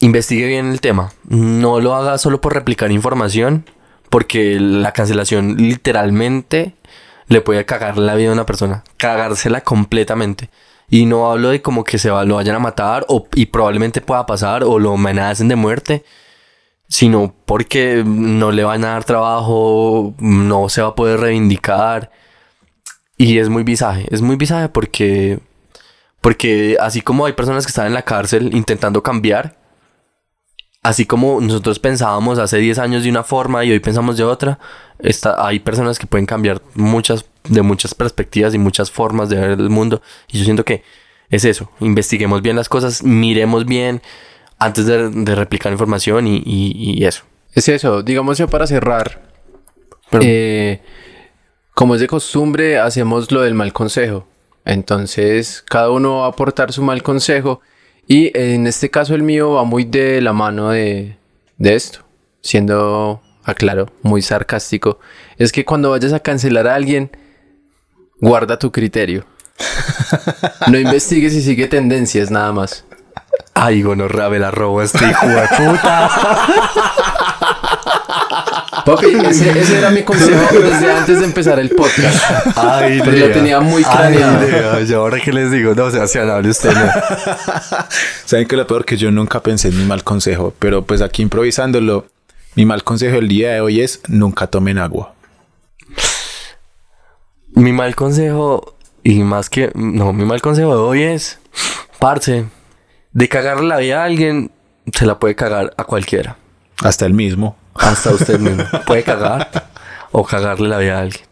[0.00, 1.12] investigue bien el tema.
[1.28, 3.64] No lo haga solo por replicar información,
[4.10, 6.74] porque la cancelación literalmente
[7.28, 10.50] le puede cagar la vida a una persona, cagársela completamente.
[10.88, 14.24] Y no hablo de como que se lo vayan a matar o, y probablemente pueda
[14.26, 16.04] pasar o lo amenacen de muerte,
[16.88, 22.12] sino porque no le van a dar trabajo, no se va a poder reivindicar.
[23.16, 25.40] Y es muy visaje, es muy visaje porque
[26.20, 29.56] Porque así como hay personas que están en la cárcel intentando cambiar,
[30.88, 34.58] así como nosotros pensábamos hace 10 años de una forma y hoy pensamos de otra,
[34.98, 39.50] está, hay personas que pueden cambiar muchas, de muchas perspectivas y muchas formas de ver
[39.52, 40.00] el mundo.
[40.28, 40.82] Y yo siento que
[41.30, 44.00] es eso, investiguemos bien las cosas, miremos bien
[44.58, 47.24] antes de, de replicar información y, y- y eso.
[47.52, 49.22] Es eso, digamos ya para cerrar.
[50.20, 50.80] eh,
[51.74, 54.26] como es de costumbre, hacemos lo del mal consejo.
[54.64, 57.60] Entonces, cada uno va a aportar su mal consejo.
[58.06, 61.18] Y en este caso, el mío va muy de la mano de,
[61.58, 62.00] de esto.
[62.40, 64.98] Siendo, aclaro, muy sarcástico.
[65.38, 67.10] Es que cuando vayas a cancelar a alguien,
[68.20, 69.24] guarda tu criterio.
[70.68, 72.84] No investigues y sigue tendencias, nada más.
[73.54, 76.10] Ay, gonorrea, me la robo este hijo de puta.
[78.86, 82.16] Papi, ese, ese era mi consejo desde antes de empezar el podcast.
[82.54, 84.40] Ay, Pero lo tenía muy craneado.
[84.46, 85.74] Lea, ¿y ahora qué les digo?
[85.74, 86.72] No, Sebastián, hable usted.
[86.72, 86.86] no.
[88.24, 91.22] Saben que lo peor que yo nunca pensé en mi mal consejo, pero pues aquí
[91.22, 92.06] improvisándolo,
[92.54, 95.14] mi mal consejo del día de hoy es nunca tomen agua.
[97.56, 99.72] Mi mal consejo, y más que.
[99.74, 101.40] No, mi mal consejo de hoy es.
[101.98, 102.44] Parce,
[103.12, 104.52] de cagarle la vida a alguien,
[104.92, 106.36] se la puede cagar a cualquiera.
[106.82, 107.56] Hasta el mismo.
[107.78, 108.64] Hasta usted mismo.
[108.86, 109.68] Puede cagar
[110.12, 111.24] o cagarle la vida a alguien.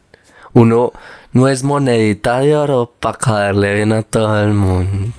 [0.53, 0.92] Uno
[1.32, 5.12] no es monedita de oro para caerle bien a todo el mundo.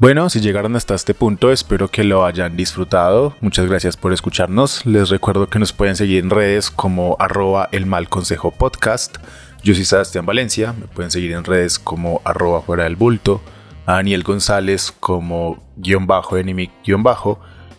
[0.00, 3.34] Bueno, si llegaron hasta este punto, espero que lo hayan disfrutado.
[3.40, 4.86] Muchas gracias por escucharnos.
[4.86, 9.16] Les recuerdo que nos pueden seguir en redes como arroba el mal podcast.
[9.62, 10.72] Yo soy Sebastián Valencia.
[10.72, 13.40] Me pueden seguir en redes como arroba fuera del bulto.
[13.86, 16.36] A Daniel González como guion bajo.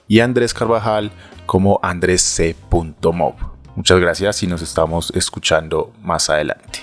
[0.07, 1.11] Y a Andrés Carvajal
[1.45, 3.35] como andresc.mob.
[3.75, 6.81] Muchas gracias y nos estamos escuchando más adelante.